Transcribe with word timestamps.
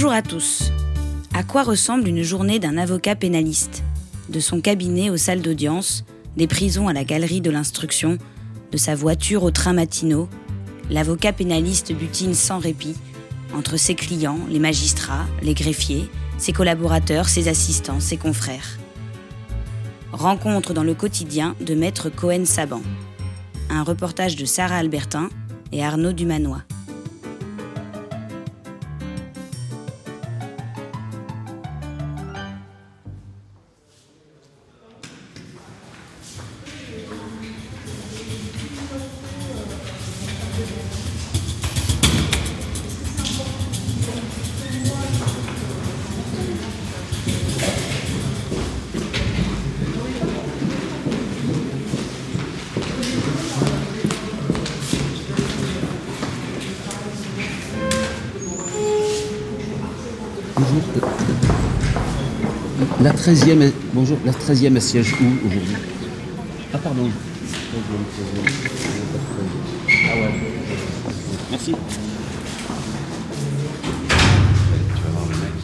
Bonjour 0.00 0.12
à 0.12 0.22
tous. 0.22 0.70
À 1.34 1.42
quoi 1.42 1.64
ressemble 1.64 2.06
une 2.06 2.22
journée 2.22 2.60
d'un 2.60 2.78
avocat 2.78 3.16
pénaliste 3.16 3.82
De 4.28 4.38
son 4.38 4.60
cabinet 4.60 5.10
aux 5.10 5.16
salles 5.16 5.42
d'audience, 5.42 6.04
des 6.36 6.46
prisons 6.46 6.86
à 6.86 6.92
la 6.92 7.02
galerie 7.02 7.40
de 7.40 7.50
l'instruction, 7.50 8.16
de 8.70 8.76
sa 8.76 8.94
voiture 8.94 9.42
aux 9.42 9.50
trains 9.50 9.72
matinaux, 9.72 10.28
l'avocat 10.88 11.32
pénaliste 11.32 11.92
butine 11.92 12.34
sans 12.34 12.60
répit 12.60 12.94
entre 13.52 13.76
ses 13.76 13.96
clients, 13.96 14.38
les 14.48 14.60
magistrats, 14.60 15.26
les 15.42 15.54
greffiers, 15.54 16.08
ses 16.38 16.52
collaborateurs, 16.52 17.28
ses 17.28 17.48
assistants, 17.48 17.98
ses 17.98 18.18
confrères. 18.18 18.78
Rencontre 20.12 20.74
dans 20.74 20.84
le 20.84 20.94
quotidien 20.94 21.56
de 21.60 21.74
Maître 21.74 22.08
Cohen 22.08 22.44
Saban. 22.44 22.82
Un 23.68 23.82
reportage 23.82 24.36
de 24.36 24.44
Sarah 24.44 24.76
Albertin 24.76 25.28
et 25.72 25.82
Arnaud 25.82 26.12
Dumanois. 26.12 26.62
13e, 63.22 63.62
est- 63.62 63.74
bonjour, 63.94 64.18
la 64.24 64.32
13e 64.32 64.76
elle 64.76 64.82
siège 64.82 65.12
où 65.20 65.46
aujourd'hui? 65.48 65.74
Ah 66.72 66.78
pardon. 66.78 67.04
13e, 67.04 67.10
13e. 68.14 68.52
Ah 70.10 70.14
ouais. 70.16 70.34
Merci. 71.50 71.72
Tu 71.72 71.76
vas 75.02 75.10
voir 75.10 75.24
le 75.28 75.36
mec, 75.36 75.54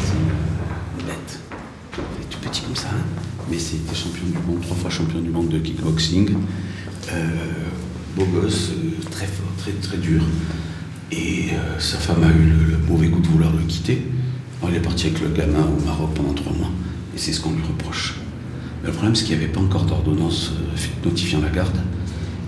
c'est 0.00 0.16
une 1.00 1.06
bête. 1.06 1.38
Il 1.98 2.22
est 2.22 2.28
tout 2.30 2.38
petit 2.40 2.62
comme 2.62 2.76
ça, 2.76 2.88
hein. 2.92 3.04
mais 3.50 3.58
c'était 3.58 3.94
champion 3.94 4.26
du 4.26 4.38
monde, 4.46 4.62
trois 4.62 4.76
fois 4.76 4.90
champion 4.90 5.20
du 5.20 5.30
monde 5.30 5.48
de 5.48 5.58
kickboxing. 5.58 6.36
Euh, 7.12 7.26
beau 8.16 8.24
gosse, 8.24 8.70
euh, 8.70 8.90
très 9.10 9.26
fort, 9.26 9.46
très, 9.58 9.72
très 9.72 9.98
dur. 9.98 10.22
Et 11.12 11.50
euh, 11.52 11.78
sa 11.78 11.98
femme 11.98 12.24
a 12.24 12.30
eu 12.30 12.70
le 12.72 12.78
mauvais 12.88 13.08
goût 13.08 13.20
de 13.20 13.28
vouloir 13.28 13.52
le 13.52 13.62
quitter. 13.64 14.02
Alors, 14.60 14.70
il 14.70 14.76
est 14.76 14.80
parti 14.80 15.06
avec 15.06 15.20
le 15.20 15.28
gamin 15.28 15.66
au 15.78 15.84
Maroc 15.84 16.10
pendant 16.14 16.32
trois 16.32 16.52
mois, 16.52 16.70
et 17.14 17.18
c'est 17.18 17.32
ce 17.32 17.40
qu'on 17.40 17.50
lui 17.52 17.62
reproche. 17.62 18.14
Mais 18.82 18.88
le 18.88 18.92
problème, 18.94 19.14
c'est 19.14 19.24
qu'il 19.24 19.36
n'y 19.38 19.44
avait 19.44 19.52
pas 19.52 19.60
encore 19.60 19.84
d'ordonnance 19.84 20.52
euh, 20.52 21.08
notifiant 21.08 21.40
la 21.40 21.50
garde, 21.50 21.76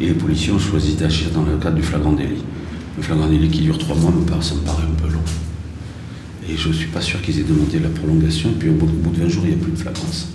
et 0.01 0.07
les 0.07 0.15
policiers 0.15 0.53
ont 0.53 0.59
choisi 0.59 0.95
d'agir 0.95 1.31
dans 1.31 1.43
le 1.43 1.57
cadre 1.59 1.77
du 1.77 1.83
flagrant 1.83 2.13
délit. 2.13 2.43
Le 2.97 3.03
flagrant 3.03 3.27
délit 3.29 3.49
qui 3.49 3.61
dure 3.63 3.79
trois 3.79 3.97
mois, 3.97 4.11
me 4.11 4.25
paraît- 4.25 4.43
ça 4.43 4.55
me 4.55 4.61
paraît 4.61 4.85
un 4.85 4.95
peu 5.03 5.09
long. 5.13 5.23
Et 6.49 6.57
je 6.57 6.69
ne 6.69 6.73
suis 6.73 6.87
pas 6.89 7.01
sûr 7.03 7.21
qu'ils 7.21 7.39
aient 7.41 7.45
demandé 7.45 7.79
la 7.79 7.91
prolongation. 7.91 8.49
Et 8.49 8.55
puis 8.55 8.71
au 8.71 8.73
bout, 8.73 8.87
au 8.87 8.89
bout 8.89 9.11
de 9.11 9.21
20 9.23 9.29
jours, 9.29 9.43
il 9.45 9.51
n'y 9.55 9.61
a 9.61 9.63
plus 9.63 9.73
de 9.73 9.77
flagrance. 9.77 10.29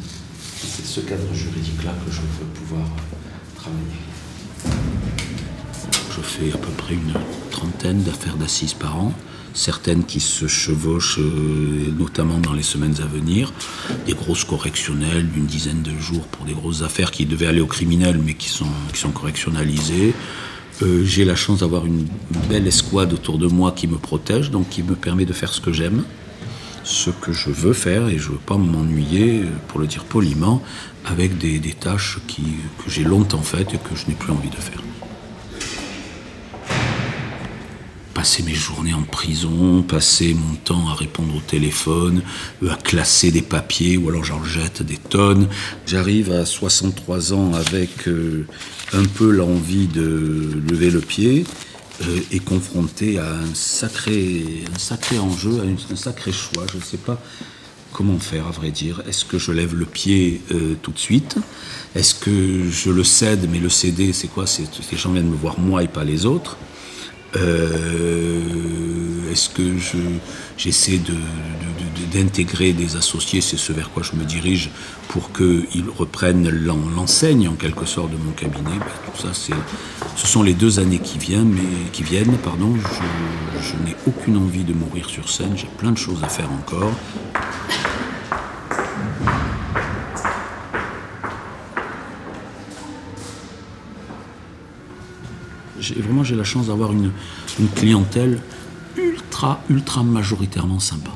C'est 0.62 0.86
ce 0.86 1.00
cadre 1.00 1.34
juridique-là 1.34 1.92
que 2.06 2.12
je 2.12 2.20
veux 2.22 2.46
pouvoir 2.54 2.82
euh, 2.84 3.56
travailler. 3.56 4.78
Je 6.16 6.22
fais 6.22 6.54
à 6.54 6.58
peu 6.58 6.70
près 6.78 6.94
une 6.94 7.14
trentaine 7.50 8.04
d'affaires 8.04 8.36
d'assises 8.38 8.74
par 8.76 8.96
an, 8.98 9.12
certaines 9.54 10.04
qui 10.04 10.20
se 10.20 10.48
chevauchent 10.48 11.20
euh, 11.20 11.92
notamment 11.98 12.40
dans 12.40 12.54
les 12.54 12.64
semaines 12.64 12.96
à 13.02 13.06
venir, 13.06 13.54
des 14.06 14.14
grosses 14.14 14.44
correctionnelles 14.44 15.28
d'une 15.30 15.46
dizaine 15.46 15.82
de 15.82 15.98
jours 16.00 16.26
pour 16.28 16.46
des 16.46 16.54
grosses 16.54 16.82
affaires 16.82 17.12
qui 17.12 17.26
devaient 17.26 17.48
aller 17.48 17.62
au 17.62 17.68
criminel 17.68 18.20
mais 18.24 18.34
qui 18.34 18.50
sont, 18.50 18.66
qui 18.94 19.04
correctionnalisées. 19.12 20.14
Euh, 20.82 21.04
J'ai 21.06 21.24
la 21.24 21.36
chance 21.36 21.60
d'avoir 21.60 21.86
une 21.86 22.08
belle 22.50 22.68
escouade 22.68 23.14
autour 23.14 23.38
de 23.38 23.48
moi 23.48 23.72
qui 23.72 23.88
me 23.88 23.98
protège, 23.98 24.50
donc 24.50 24.70
qui 24.70 24.82
me 24.82 24.96
permet 24.96 25.26
de 25.26 25.34
faire 25.34 25.54
ce 25.54 25.62
que 25.62 25.72
j'aime, 25.72 26.04
ce 26.84 27.12
que 27.12 27.32
je 27.32 27.52
veux 27.52 27.74
faire, 27.74 28.10
et 28.10 28.18
je 28.18 28.30
ne 28.30 28.34
veux 28.34 28.40
pas 28.46 28.58
m'ennuyer, 28.58 29.44
pour 29.68 29.80
le 29.80 29.88
dire 29.88 30.04
poliment, 30.04 30.62
avec 31.06 31.38
des, 31.38 31.60
des 31.60 31.74
tâches 31.74 32.18
que 32.28 32.90
j'ai 32.90 33.04
longtemps 33.04 33.42
faites 33.44 33.74
et 33.74 33.78
que 33.78 33.96
je 33.96 34.08
n'ai 34.08 34.16
plus 34.16 34.32
envie 34.32 34.50
de 34.50 34.56
faire. 34.56 34.82
Passer 38.24 38.44
mes 38.44 38.56
journées 38.56 38.94
en 38.94 39.04
prison, 39.04 39.82
passer 39.82 40.34
mon 40.34 40.56
temps 40.56 40.88
à 40.88 40.94
répondre 40.94 41.36
au 41.36 41.42
téléphone, 41.42 42.22
euh, 42.64 42.72
à 42.72 42.78
classer 42.78 43.32
des 43.32 43.42
papiers 43.42 43.98
ou 43.98 44.08
alors 44.08 44.24
j'en 44.24 44.42
jette 44.46 44.82
des 44.82 44.96
tonnes. 44.96 45.50
J'arrive 45.86 46.32
à 46.32 46.46
63 46.46 47.34
ans 47.34 47.54
avec 47.54 48.08
euh, 48.08 48.48
un 48.94 49.04
peu 49.04 49.30
l'envie 49.30 49.88
de 49.88 50.54
lever 50.70 50.90
le 50.90 51.02
pied 51.02 51.44
euh, 52.04 52.20
et 52.32 52.40
confronté 52.40 53.20
à 53.20 53.30
un 53.30 53.54
sacré, 53.54 54.64
un 54.74 54.80
sacré 54.80 55.20
enjeu, 55.20 55.60
à 55.60 55.94
un 55.94 55.96
sacré 55.98 56.32
choix. 56.32 56.64
Je 56.72 56.78
ne 56.78 56.82
sais 56.82 56.96
pas 56.96 57.22
comment 57.92 58.20
faire, 58.20 58.48
à 58.48 58.52
vrai 58.52 58.72
dire. 58.72 59.04
Est-ce 59.06 59.26
que 59.26 59.38
je 59.38 59.52
lève 59.52 59.76
le 59.76 59.86
pied 59.86 60.42
tout 60.82 60.92
de 60.92 60.98
suite? 60.98 61.36
Est-ce 61.94 62.16
que 62.16 62.70
je 62.72 62.90
le 62.90 63.04
cède, 63.04 63.50
mais 63.52 63.60
le 63.60 63.68
céder, 63.68 64.14
c'est 64.14 64.30
quoi? 64.30 64.48
C'est 64.48 64.64
que 64.64 64.92
les 64.94 64.98
gens 64.98 65.12
viennent 65.12 65.30
me 65.30 65.36
voir 65.36 65.60
moi 65.60 65.84
et 65.84 65.90
pas 65.90 66.06
les 66.06 66.26
autres 66.26 66.56
euh, 67.36 69.32
Est-ce 69.32 69.50
que 69.50 69.78
je, 69.78 69.98
j'essaie 70.58 71.00
d'intégrer 72.14 72.74
des 72.74 72.96
associés 72.96 73.42
C'est 73.42 73.58
ce 73.58 73.74
vers 73.74 73.90
quoi 73.90 74.04
je 74.04 74.16
me 74.18 74.24
dirige 74.26 74.70
pour 75.10 75.32
qu'ils 75.34 75.86
reprennent 75.98 76.50
l'en- 76.50 76.78
l'enseigne 76.96 77.48
en 77.48 77.54
quelque 77.56 77.86
sorte 77.86 78.12
de 78.12 78.18
mon 78.18 78.32
cabinet? 78.32 78.78
Ben, 78.80 79.32
ce 80.16 80.28
sont 80.28 80.44
les 80.44 80.54
deux 80.54 80.80
années 80.80 81.00
qui 81.00 81.18
viennent, 81.18 81.50
mais 81.54 81.90
qui 81.92 82.04
viennent. 82.04 82.38
Pardon, 82.38 82.74
je 83.62 83.74
n'ai 83.86 83.96
aucune 84.08 84.38
envie 84.38 84.64
de 84.64 84.74
mourir 84.74 85.10
sur 85.10 85.30
scène. 85.30 85.54
J'ai 85.56 85.68
plein 85.78 85.92
de 85.92 85.98
choses 85.98 86.24
à 86.24 86.30
faire 86.30 86.52
encore. 86.52 86.92
Vraiment, 95.92 96.24
j'ai 96.24 96.36
la 96.36 96.44
chance 96.44 96.68
d'avoir 96.68 96.92
une, 96.92 97.12
clientèle 97.76 98.40
ultra, 98.98 99.62
ultra 99.70 100.04
majoritairement 100.04 100.80
sympa. 100.80 101.12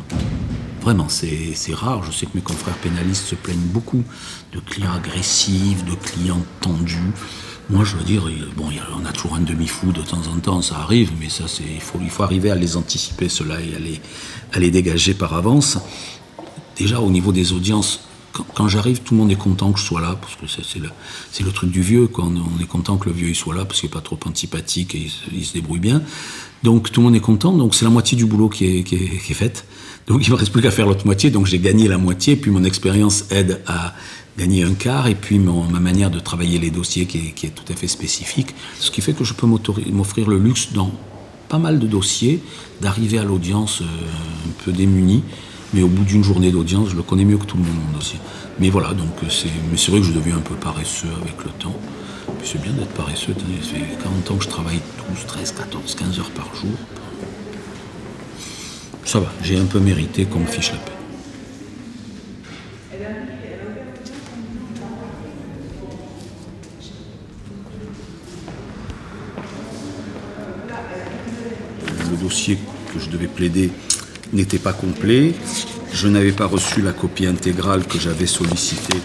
Vraiment, 0.82 1.10
c'est, 1.10 1.54
rare. 1.74 2.04
Je 2.04 2.12
sais 2.12 2.26
que 2.26 2.32
mes 2.36 2.42
confrères 2.42 2.78
pénalistes 2.78 3.26
se 3.26 3.36
plaignent 3.36 3.58
beaucoup 3.60 4.04
de 4.54 4.60
clients 4.60 4.94
agressifs, 4.94 5.84
de 5.86 5.96
clients 5.96 6.44
tendus. 6.62 7.12
Moi, 7.70 7.84
je 7.84 7.98
veux 7.98 8.04
dire, 8.04 8.24
bon, 8.56 8.70
on 8.98 9.06
a 9.06 9.12
toujours 9.12 9.36
un 9.36 9.42
demi-fou 9.42 9.92
de 9.92 10.02
temps 10.02 10.22
en 10.34 10.40
temps, 10.40 10.62
ça 10.62 10.78
arrive, 10.78 11.12
mais 11.20 11.28
ça, 11.28 11.44
c'est, 11.48 11.64
il, 11.64 11.82
faut, 11.82 12.00
il 12.02 12.10
faut 12.10 12.24
arriver 12.24 12.50
à 12.50 12.56
les 12.56 12.78
anticiper, 12.78 13.28
cela, 13.28 13.60
et 13.60 13.76
à 13.76 13.80
les, 13.80 14.00
à 14.54 14.60
les 14.60 14.72
dégager 14.72 15.14
par 15.14 15.34
avance. 15.34 15.78
Déjà, 16.78 17.02
au 17.02 17.10
niveau 17.10 17.34
des 17.34 17.52
audiences, 17.52 18.07
quand, 18.54 18.68
j'arrive, 18.68 19.02
tout 19.02 19.14
le 19.14 19.20
monde 19.20 19.32
est 19.32 19.36
content 19.36 19.72
que 19.72 19.80
je 19.80 19.86
sois 19.86 20.02
là, 20.02 20.18
parce 20.20 20.36
que 20.36 20.46
c'est, 20.48 21.44
le, 21.44 21.52
truc 21.52 21.72
du 21.72 21.82
vieux. 21.82 22.10
On, 22.18 22.62
est 22.62 22.68
content 22.68 22.98
que 22.98 23.10
le 23.10 23.16
vieux 23.16 23.34
soit 23.34 23.56
là, 23.56 23.66
parce 23.66 23.80
qu'il 23.80 23.90
n'est 23.90 23.94
pas 23.94 24.02
trop 24.02 24.20
antipathique 24.26 24.96
et 24.96 25.00
il 25.00 25.10
se, 25.10 25.24
il 25.32 25.46
se 25.46 25.54
débrouille 25.54 25.80
bien. 25.80 26.02
Donc 26.64 26.92
tout 26.92 27.02
le 27.02 27.06
monde 27.06 27.16
est 27.16 27.22
content, 27.22 27.54
donc 27.54 27.76
c'est 27.76 27.86
la 27.86 27.92
moitié 27.92 28.18
du 28.18 28.26
boulot 28.26 28.50
qui 28.50 28.66
est, 28.66 29.34
faite. 29.34 29.66
Donc 30.08 30.26
il 30.26 30.30
ne 30.30 30.36
me 30.36 30.40
reste 30.40 30.52
plus 30.52 30.62
qu'à 30.62 30.72
faire 30.72 30.88
l'autre 30.88 31.06
moitié, 31.06 31.30
donc 31.30 31.46
j'ai 31.46 31.60
gagné 31.60 31.88
la 31.88 31.98
moitié, 31.98 32.36
puis 32.36 32.50
mon 32.52 32.64
expérience 32.64 33.26
aide 33.30 33.62
à 33.68 33.94
gagner 34.38 34.64
un 34.64 34.74
quart, 34.74 35.08
et 35.08 35.16
puis 35.16 35.40
ma 35.40 35.80
manière 35.80 36.10
de 36.10 36.20
travailler 36.20 36.60
les 36.60 36.70
dossiers 36.70 37.06
qui 37.06 37.18
est, 37.18 37.50
tout 37.50 37.72
à 37.72 37.76
fait 37.76 37.88
spécifique, 37.88 38.56
ce 38.80 38.92
qui 38.92 39.02
fait 39.02 39.14
que 39.14 39.24
je 39.24 39.34
peux 39.34 39.48
m'offrir 39.48 40.28
le 40.28 40.38
luxe 40.40 40.70
dans 40.74 40.92
pas 41.50 41.58
mal 41.58 41.80
de 41.80 41.88
dossiers, 41.88 42.42
d'arriver 42.82 43.20
à 43.20 43.24
l'audience 43.24 43.82
euh, 43.82 43.86
un 43.86 44.64
peu 44.66 44.72
démuni, 44.72 45.24
mais 45.74 45.82
au 45.82 45.88
bout 45.88 46.04
d'une 46.04 46.24
journée 46.24 46.52
d'audience, 46.52 46.90
je 46.90 46.96
le 46.96 47.04
connais 47.04 47.26
mieux 47.26 47.38
que 47.38 47.46
tout 47.46 47.58
le 47.58 47.64
monde, 47.64 47.76
mon 47.92 47.98
dossier. 47.98 48.20
Mais 48.60 48.70
voilà, 48.70 48.94
donc 48.94 49.12
euh, 49.24 49.28
c'est, 49.30 49.50
mais 49.70 49.78
c'est 49.78 49.92
vrai 49.92 50.00
que 50.00 50.06
je 50.06 50.14
deviens 50.14 50.38
un 50.38 50.42
peu 50.42 50.56
paresseux 50.56 51.10
avec 51.22 51.44
le 51.44 51.52
temps. 51.52 51.76
C'est 52.44 52.62
bien 52.62 52.72
d'être 52.72 52.94
paresseux, 52.94 53.34
ça 53.34 53.74
fait 53.74 54.04
40 54.04 54.32
ans 54.32 54.36
que 54.36 54.44
je 54.44 54.50
travaille 54.50 54.80
12, 55.10 55.26
13, 55.26 55.52
14, 55.54 55.96
15 55.96 56.20
heures 56.20 56.30
par 56.32 56.54
jour. 56.56 56.72
Ça 59.06 59.20
va, 59.20 59.32
j'ai 59.42 59.58
un 59.58 59.66
peu 59.66 59.80
mérité 59.80 60.26
qu'on 60.26 60.40
me 60.40 60.46
fiche 60.46 60.72
la 60.72 60.78
paix. 60.78 60.92
Le 72.12 72.18
dossier 72.18 72.58
que 72.94 73.00
je 73.00 73.10
devais 73.10 73.28
plaider 73.28 73.72
n'était 74.34 74.60
pas 74.60 74.74
complet. 74.74 75.34
Je 75.94 76.08
n'avais 76.08 76.32
pas 76.32 76.46
reçu 76.46 76.82
la 76.82 76.94
copie 76.94 77.26
intégrale 77.26 77.86
que 77.86 78.00
j'avais 78.00 78.28
sollicitée 78.28 79.00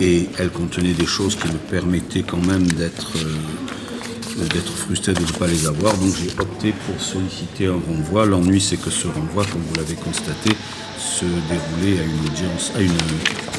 et 0.00 0.28
elle 0.38 0.50
contenait 0.50 0.92
des 0.92 1.06
choses 1.06 1.36
qui 1.36 1.48
me 1.48 1.58
permettaient 1.58 2.22
quand 2.22 2.44
même 2.44 2.66
d'être 2.66 3.12
euh, 3.16 4.44
d'être 4.52 4.72
frustré 4.72 5.12
de 5.12 5.20
ne 5.20 5.38
pas 5.38 5.46
les 5.46 5.66
avoir. 5.66 5.96
Donc 5.96 6.12
j'ai 6.16 6.30
opté 6.40 6.72
pour 6.86 7.00
solliciter 7.00 7.66
un 7.66 7.78
renvoi. 7.88 8.26
L'ennui, 8.26 8.60
c'est 8.60 8.76
que 8.76 8.90
ce 8.90 9.06
renvoi, 9.06 9.44
comme 9.44 9.62
vous 9.62 9.74
l'avez 9.76 9.94
constaté, 9.94 10.50
se 10.98 11.24
déroulait 11.24 12.00
à 12.00 12.80
une 12.80 12.90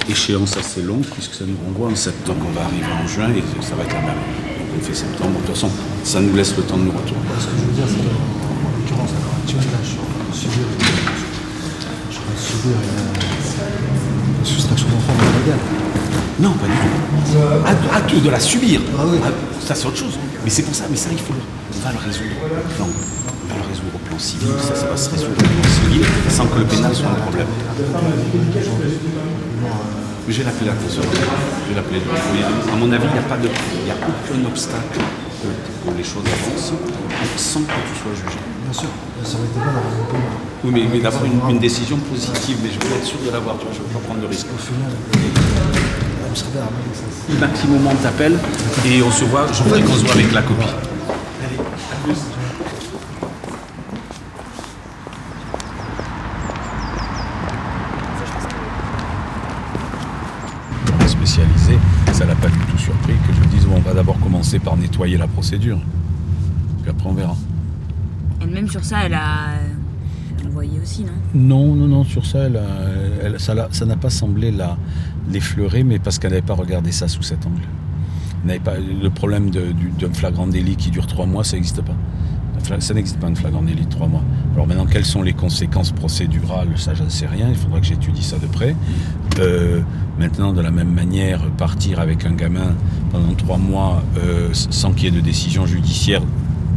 échéance 0.09 0.57
assez 0.57 0.81
longue, 0.81 1.05
puisque 1.05 1.33
ça 1.35 1.45
nous 1.45 1.55
renvoie 1.65 1.89
en 1.89 1.95
septembre. 1.95 2.45
On 2.49 2.51
va 2.51 2.65
arriver 2.65 2.91
en 2.91 3.07
juin 3.07 3.29
et 3.29 3.63
ça 3.63 3.75
va 3.75 3.83
être 3.83 3.93
la 3.93 4.01
même. 4.01 4.17
Donc 4.57 4.67
on 4.77 4.83
fait 4.83 4.95
septembre. 4.95 5.39
De 5.39 5.45
toute 5.45 5.55
façon, 5.55 5.69
ça 6.03 6.19
nous 6.19 6.35
laisse 6.35 6.55
le 6.57 6.63
temps 6.63 6.77
de 6.77 6.83
nous 6.83 6.91
retourner. 6.91 7.23
Ce 7.39 7.45
que 7.45 7.51
je 7.57 7.65
veux 7.65 7.73
dire, 7.73 7.85
c'est 7.87 8.03
l'occurrence, 8.03 9.11
subir 10.35 10.65
une, 10.67 10.85
je 12.11 12.19
de 12.19 12.37
subir 12.37 12.75
une, 12.75 14.39
une 14.39 14.45
soustraction 14.45 14.87
d'enfants 14.89 15.13
illégale. 15.15 15.59
Non, 16.39 16.51
pas 16.51 16.67
du 16.67 16.73
tout. 16.73 17.39
À, 17.65 17.97
à 17.97 18.01
tout 18.01 18.19
de 18.19 18.29
la 18.29 18.39
subir. 18.39 18.81
Ah 18.99 19.03
oui. 19.07 19.17
Ah, 19.23 19.29
ça, 19.65 19.73
c'est 19.75 19.87
autre 19.87 19.97
chose. 19.97 20.17
Mais 20.43 20.49
c'est 20.49 20.63
pour 20.63 20.75
ça, 20.75 20.83
mais 20.91 20.97
ça, 20.97 21.09
il 21.11 21.17
faut 21.19 21.33
le, 21.33 21.39
on 21.39 21.79
va 21.85 21.91
le 21.93 21.99
résoudre 22.05 22.35
plan, 22.75 22.85
on 22.85 23.47
va 23.47 23.55
le 23.55 23.67
résoudre 23.69 23.95
au 23.95 23.99
plan 23.99 24.19
civil. 24.19 24.49
Ça, 24.61 24.75
ça 24.75 24.87
va 24.87 24.97
se 24.97 25.09
résoudre 25.09 25.31
au 25.31 25.35
plan 25.35 25.69
civil 25.71 26.03
sans 26.29 26.45
que 26.47 26.59
le 26.59 26.65
pénal 26.65 26.93
soit 26.93 27.07
un 27.09 27.21
problème. 27.23 27.47
Mais 30.27 30.33
je 30.33 30.39
vais 30.39 30.43
l'appeler 30.45 30.69
la 30.69 30.75
console. 30.75 31.05
Je 31.07 31.69
vais 31.69 31.75
l'appeler. 31.75 32.01
Mais 32.33 32.43
À 32.73 32.75
mon 32.75 32.91
avis, 32.91 33.05
il 33.07 33.13
n'y 33.13 33.19
a 33.19 33.29
pas 33.29 33.37
de, 33.37 33.47
il 33.47 33.87
y 33.87 33.91
a 33.91 33.95
aucun 33.95 34.45
obstacle 34.49 34.99
que 34.99 35.97
les 35.97 36.03
choses 36.03 36.25
avancent 36.27 36.73
sans 37.37 37.61
que 37.61 37.71
tu 37.87 37.93
sois 38.01 38.11
jugé. 38.13 38.39
Bien 38.65 38.73
sûr, 38.73 38.89
ça 39.25 39.37
d'avoir 39.55 39.75
un 39.75 40.11
peu 40.11 40.17
Oui, 40.63 40.71
mais, 40.73 40.83
mais 40.91 40.99
d'avoir 40.99 41.25
une, 41.25 41.39
une 41.49 41.59
décision 41.59 41.97
positive. 41.97 42.57
Mais 42.63 42.69
je 42.69 42.79
veux 42.87 42.95
être 42.95 43.05
sûr 43.05 43.17
de 43.25 43.31
l'avoir. 43.31 43.57
Tu 43.57 43.65
vois, 43.65 43.73
je 43.73 43.79
ne 43.79 43.85
veux 43.85 43.93
pas 43.93 43.99
prendre 44.05 44.21
de 44.21 44.27
risque. 44.27 44.47
au 44.53 44.57
final. 44.57 44.91
euh, 44.91 46.29
Amsterdam, 46.29 46.67
ça, 46.93 47.01
c'est- 47.27 47.39
Maximum, 47.39 47.87
on 47.87 47.95
t'appelle 47.95 48.37
et 48.85 49.01
on 49.01 49.11
se 49.11 49.25
voit. 49.25 49.47
Je 49.53 49.63
voudrais 49.63 49.81
qu'on 49.81 49.93
se 49.93 50.03
voit 50.05 50.13
avec 50.13 50.31
la 50.33 50.41
copie. 50.41 50.65
spécialisé, 61.07 61.77
ça 62.13 62.25
l'a 62.25 62.35
pas 62.35 62.47
du 62.47 62.57
tout 62.59 62.77
surpris 62.77 63.13
que 63.27 63.33
je 63.33 63.47
dise 63.49 63.65
bon, 63.65 63.75
on 63.77 63.79
va 63.81 63.93
d'abord 63.93 64.19
commencer 64.19 64.59
par 64.59 64.75
nettoyer 64.77 65.17
la 65.17 65.27
procédure. 65.27 65.77
Puis 66.81 66.91
après 66.91 67.07
on 67.09 67.13
verra. 67.13 67.35
Elle-même 68.55 68.71
sur 68.71 68.85
ça, 68.85 68.99
elle 69.05 69.15
a 69.15 69.49
envoyé 70.47 70.79
aussi, 70.81 71.03
non? 71.03 71.11
Non, 71.33 71.75
non, 71.75 71.87
non, 71.87 72.03
sur 72.05 72.25
ça, 72.25 72.47
ça 73.37 73.85
n'a 73.85 73.97
pas 73.97 74.09
semblé 74.09 74.53
l'effleurer, 75.29 75.83
mais 75.83 75.99
parce 75.99 76.19
qu'elle 76.19 76.29
n'avait 76.29 76.41
pas 76.41 76.53
regardé 76.53 76.93
ça 76.93 77.09
sous 77.09 77.21
cet 77.21 77.45
angle. 77.45 77.63
Pas, 78.63 78.75
le 78.77 79.09
problème 79.09 79.49
d'un 79.49 80.13
flagrant 80.13 80.47
délit 80.47 80.77
qui 80.77 80.89
dure 80.89 81.05
trois 81.05 81.25
mois, 81.25 81.43
ça 81.43 81.57
n'existe 81.57 81.81
pas. 81.81 81.95
Ça 82.79 82.93
n'existe 82.93 83.19
pas 83.19 83.27
un 83.27 83.35
flagrant 83.35 83.61
délit 83.61 83.83
de 83.83 83.89
trois 83.89 84.07
mois. 84.07 84.23
Alors 84.53 84.67
maintenant, 84.67 84.85
quelles 84.85 85.03
sont 85.03 85.21
les 85.21 85.33
conséquences 85.33 85.91
procédurales? 85.91 86.69
Ça, 86.77 86.93
je 86.93 87.03
ne 87.03 87.09
sais 87.09 87.27
rien. 87.27 87.49
Il 87.49 87.55
faudra 87.55 87.81
que 87.81 87.85
j'étudie 87.85 88.23
ça 88.23 88.37
de 88.37 88.47
près. 88.47 88.73
Euh, 89.39 89.81
maintenant, 90.17 90.53
de 90.53 90.61
la 90.61 90.71
même 90.71 90.93
manière, 90.93 91.41
partir 91.57 91.99
avec 91.99 92.25
un 92.25 92.31
gamin 92.31 92.73
pendant 93.11 93.33
trois 93.33 93.57
mois 93.57 94.01
euh, 94.17 94.47
sans 94.53 94.93
qu'il 94.93 95.03
y 95.03 95.07
ait 95.09 95.11
de 95.11 95.19
décision 95.19 95.65
judiciaire 95.65 96.21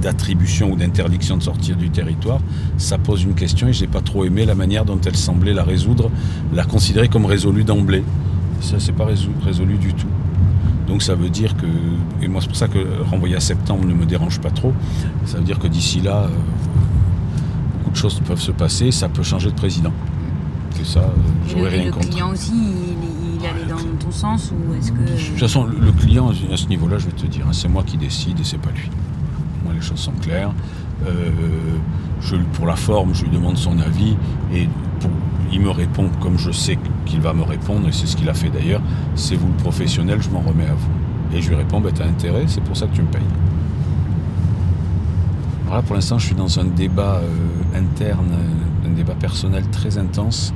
d'attribution 0.01 0.73
ou 0.73 0.77
d'interdiction 0.77 1.37
de 1.37 1.43
sortir 1.43 1.77
du 1.77 1.91
territoire, 1.91 2.41
ça 2.77 2.99
pose 2.99 3.23
une 3.23 3.35
question 3.35 3.69
et 3.69 3.73
je 3.73 3.83
n'ai 3.83 3.87
pas 3.89 4.01
trop 4.01 4.25
aimé 4.25 4.45
la 4.45 4.55
manière 4.55 4.85
dont 4.85 5.01
elle 5.05 5.17
semblait 5.17 5.55
la 5.55 5.65
résoudre, 5.65 6.11
la 6.55 6.65
considérer 6.65 7.09
comme 7.09 7.27
résolue 7.27 7.65
d'emblée. 7.65 8.05
Ça, 8.61 8.77
c'est 8.81 8.93
pas 8.93 9.05
résolu, 9.05 9.35
résolu 9.45 9.77
du 9.77 9.95
tout. 9.95 10.09
Donc 10.89 11.03
ça 11.03 11.15
veut 11.15 11.29
dire 11.29 11.55
que, 11.57 11.67
et 12.23 12.29
moi 12.29 12.41
c'est 12.41 12.49
pour 12.49 12.57
ça 12.57 12.67
que 12.67 12.79
renvoyer 13.11 13.37
à 13.37 13.41
septembre 13.41 13.85
ne 13.87 13.93
me 13.93 14.07
dérange 14.07 14.41
pas 14.41 14.51
trop, 14.51 14.73
ça 15.27 15.37
veut 15.37 15.45
dire 15.45 15.59
que 15.59 15.67
d'ici 15.69 16.01
là, 16.01 16.23
euh, 16.23 16.29
beaucoup 17.79 17.91
de 17.91 17.97
choses 17.97 18.21
peuvent 18.27 18.41
se 18.41 18.53
passer, 18.53 18.91
ça 18.91 19.09
peut 19.11 19.23
changer 19.23 19.51
de 19.51 19.55
président. 19.55 19.93
Que 20.79 20.85
ça, 20.85 21.01
euh, 21.01 21.09
j'aurais 21.49 21.63
le, 21.63 21.67
et 21.67 21.79
rien 21.81 21.85
le 21.87 21.93
contre. 21.93 22.09
client 22.09 22.31
aussi, 22.31 22.53
il, 22.55 23.39
il 23.39 23.47
allait 23.47 23.67
dans 23.67 23.77
ton 23.99 24.11
sens 24.11 24.51
ou 24.51 24.75
est-ce 24.75 24.93
que. 24.93 25.01
De 25.01 25.29
toute 25.31 25.39
façon, 25.39 25.65
le 25.65 25.79
le 25.79 25.93
client, 25.93 26.31
à 26.31 26.57
ce 26.57 26.67
niveau-là, 26.69 26.99
je 26.99 27.07
vais 27.07 27.13
te 27.13 27.27
dire, 27.27 27.45
hein, 27.47 27.53
c'est 27.53 27.69
moi 27.69 27.83
qui 27.85 27.99
décide 27.99 28.41
et 28.41 28.45
c'est 28.45 28.59
pas 28.59 28.71
lui. 28.71 28.89
Les 29.75 29.81
choses 29.81 30.01
sont 30.01 30.13
claires. 30.13 30.53
Euh, 31.07 31.31
je, 32.21 32.37
pour 32.55 32.67
la 32.67 32.77
forme, 32.77 33.15
je 33.15 33.25
lui 33.25 33.31
demande 33.31 33.57
son 33.57 33.79
avis 33.79 34.17
et 34.53 34.69
il 35.53 35.61
me 35.61 35.71
répond 35.71 36.11
comme 36.21 36.39
je 36.39 36.51
sais 36.51 36.79
qu'il 37.07 37.21
va 37.21 37.33
me 37.33 37.43
répondre 37.43 37.89
et 37.89 37.93
c'est 37.93 38.07
ce 38.07 38.17
qu'il 38.17 38.29
a 38.29 38.35
fait 38.35 38.51
d'ailleurs. 38.51 38.83
C'est 39.15 39.37
vous 39.37 39.49
le 39.49 39.55
professionnel, 39.55 40.21
je 40.21 40.31
m'en 40.31 40.41
remets 40.41 40.67
à 40.67 40.75
vous. 40.75 41.37
Et 41.37 41.43
je 41.43 41.49
lui 41.49 41.57
réponds, 41.57 41.81
bah, 41.81 41.91
t'as 41.95 42.07
intérêt, 42.07 42.45
c'est 42.47 42.63
pour 42.63 42.77
ça 42.77 42.87
que 42.87 42.95
tu 42.95 43.03
me 43.03 43.09
payes. 43.09 43.23
Voilà, 45.67 45.83
pour 45.83 45.95
l'instant, 45.95 46.19
je 46.19 46.27
suis 46.27 46.35
dans 46.35 46.59
un 46.59 46.65
débat 46.65 47.21
euh, 47.23 47.79
interne, 47.79 48.33
un 48.87 48.91
débat 48.91 49.15
personnel 49.15 49.65
très 49.71 49.99
intense. 49.99 50.55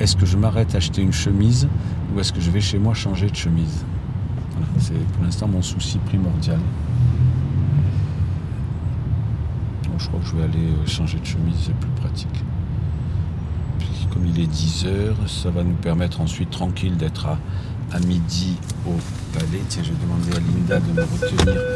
Est-ce 0.00 0.16
que 0.16 0.26
je 0.26 0.36
m'arrête 0.36 0.74
à 0.74 0.78
acheter 0.78 1.02
une 1.02 1.12
chemise 1.12 1.68
ou 2.14 2.20
est-ce 2.20 2.32
que 2.32 2.40
je 2.40 2.50
vais 2.50 2.60
chez 2.60 2.78
moi 2.78 2.94
changer 2.94 3.28
de 3.28 3.36
chemise? 3.36 3.84
C'est 4.78 4.94
pour 5.12 5.24
l'instant 5.24 5.48
mon 5.48 5.62
souci 5.62 5.98
primordial. 5.98 6.58
Je 9.98 10.08
crois 10.08 10.20
que 10.20 10.26
je 10.26 10.36
vais 10.36 10.44
aller 10.44 10.66
euh, 10.68 10.86
changer 10.86 11.18
de 11.18 11.24
chemise, 11.26 11.54
c'est 11.66 11.74
plus 11.74 11.90
pratique. 11.90 12.44
Comme 14.12 14.26
il 14.26 14.40
est 14.40 14.46
10 14.46 14.86
heures, 14.86 15.16
ça 15.26 15.50
va 15.50 15.62
nous 15.62 15.74
permettre 15.74 16.20
ensuite 16.20 16.50
tranquille 16.50 16.96
d'être 16.96 17.26
à, 17.26 17.38
à 17.92 17.98
midi 18.00 18.56
au 18.86 18.94
palais. 19.34 19.60
Tiens, 19.68 19.82
je 19.82 19.90
vais 19.92 19.98
demander 20.00 20.36
à 20.36 20.40
Linda 20.40 20.80
de 20.80 20.92
me 20.92 21.02
retenir. 21.02 21.75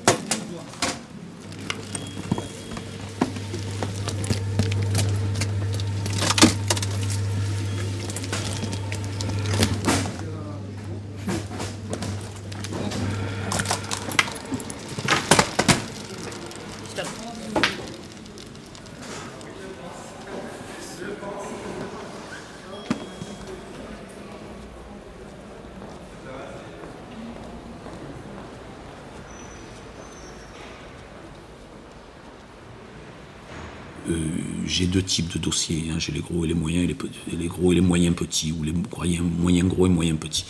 j'ai 34.71 34.87
deux 34.87 35.03
types 35.03 35.31
de 35.33 35.37
dossiers. 35.37 35.83
hein. 35.91 35.99
J'ai 35.99 36.11
les 36.11 36.21
gros 36.21 36.45
et 36.45 36.47
les 36.47 36.53
moyens, 36.53 36.89
et 36.89 37.35
les, 37.35 37.47
gros 37.47 37.71
et 37.71 37.75
les 37.75 37.81
moyens 37.81 38.15
petits, 38.15 38.51
ou 38.51 38.63
les 38.63 38.73
moyens, 38.73 39.67
gros 39.67 39.85
et 39.85 39.89
moyens 39.89 40.17
petits. 40.17 40.45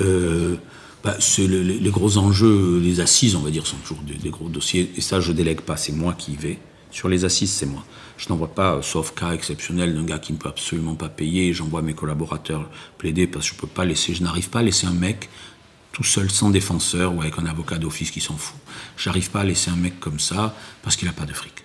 Euh, 0.00 0.56
bah, 1.02 1.16
les, 1.38 1.90
gros 1.90 2.18
enjeux, 2.18 2.78
les 2.78 3.00
assises, 3.00 3.34
on 3.34 3.40
va 3.40 3.50
dire, 3.50 3.66
sont 3.66 3.76
toujours 3.78 4.02
des, 4.04 4.30
gros 4.30 4.48
dossiers. 4.48 4.92
Et 4.96 5.00
ça, 5.00 5.20
je 5.20 5.32
délègue 5.32 5.62
pas, 5.62 5.76
c'est 5.76 5.92
moi 5.92 6.12
qui 6.12 6.32
y 6.32 6.36
vais. 6.36 6.58
Sur 6.90 7.08
les 7.08 7.24
assises, 7.24 7.50
c'est 7.50 7.66
moi. 7.66 7.84
Je 8.18 8.28
n'envoie 8.28 8.54
pas, 8.54 8.74
euh, 8.74 8.82
sauf 8.82 9.14
cas 9.14 9.32
exceptionnel 9.32 9.94
d'un 9.94 10.04
gars 10.04 10.18
qui 10.18 10.32
ne 10.32 10.38
peut 10.38 10.50
absolument 10.50 10.94
pas 10.94 11.08
payer, 11.08 11.54
j'envoie 11.54 11.80
mes 11.80 11.94
collaborateurs 11.94 12.68
plaider 12.98 13.26
parce 13.26 13.48
que 13.48 13.56
je 13.56 13.60
peux 13.60 13.66
pas 13.66 13.86
laisser, 13.86 14.14
je 14.14 14.22
n'arrive 14.22 14.50
pas 14.50 14.58
à 14.60 14.62
laisser 14.62 14.86
un 14.86 14.92
mec 14.92 15.30
tout 15.92 16.04
seul, 16.04 16.30
sans 16.30 16.50
défenseur 16.50 17.14
ou 17.14 17.20
avec 17.20 17.38
un 17.38 17.46
avocat 17.46 17.78
d'office 17.78 18.10
qui 18.10 18.20
s'en 18.20 18.36
fout. 18.36 18.58
J'arrive 18.96 19.30
pas 19.30 19.40
à 19.40 19.44
laisser 19.44 19.70
un 19.70 19.76
mec 19.76 19.98
comme 20.00 20.20
ça 20.20 20.54
parce 20.82 20.96
qu'il 20.96 21.08
n'a 21.08 21.14
pas 21.14 21.26
de 21.26 21.32
fric. 21.32 21.64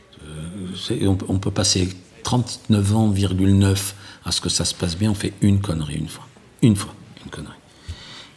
Euh, 0.91 1.15
on, 1.27 1.37
peut- 1.39 1.51
passer 1.51 1.89
39 2.23 2.95
ans,9 2.95 3.77
à 4.25 4.31
ce 4.31 4.41
que 4.41 4.49
ça 4.49 4.65
se 4.65 4.73
passe 4.75 4.97
bien, 4.97 5.11
on 5.11 5.15
fait 5.15 5.33
une 5.41 5.59
connerie 5.61 5.95
une 5.95 6.07
fois. 6.09 6.27
Une 6.61 6.75
fois, 6.75 6.93
une 7.23 7.31
connerie. 7.31 7.53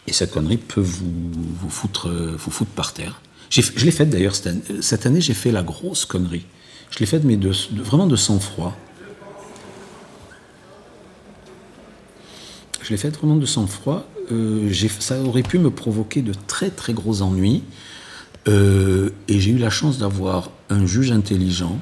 Et 0.06 0.12
cette 0.12 0.30
connerie 0.32 0.56
peut 0.56 0.80
vous, 0.80 1.12
vous, 1.60 1.70
foutre, 1.70 2.08
euh, 2.08 2.36
vous 2.38 2.50
foutre 2.50 2.70
par 2.70 2.92
terre. 2.92 3.20
Je 3.50 3.84
l'ai 3.84 3.90
faite 3.90 4.10
d'ailleurs 4.10 4.34
cette 4.36 4.46
année, 4.46 4.62
cette 4.80 5.06
année, 5.06 5.20
j'ai 5.20 5.34
fait 5.34 5.50
la 5.50 5.62
grosse 5.62 6.04
connerie. 6.04 6.44
Je 6.90 6.98
l'ai 7.00 7.06
faite, 7.06 7.24
mais 7.24 7.36
de, 7.36 7.52
vraiment 7.82 8.06
de 8.06 8.16
sang-froid. 8.16 8.76
Je 12.82 12.90
l'ai 12.90 12.96
faite 12.96 13.16
vraiment 13.18 13.36
de 13.36 13.46
sang-froid. 13.46 14.08
euh, 14.30 14.72
ça 15.00 15.20
aurait 15.22 15.42
pu 15.42 15.58
me 15.58 15.70
provoquer 15.70 16.22
de 16.22 16.32
très 16.46 16.70
très 16.70 16.92
gros 16.92 17.22
ennuis. 17.22 17.62
Et 18.46 19.38
j'ai 19.40 19.50
eu 19.52 19.58
la 19.58 19.70
chance 19.70 19.98
d'avoir 19.98 20.50
un 20.70 20.84
juge 20.86 21.12
intelligent, 21.12 21.78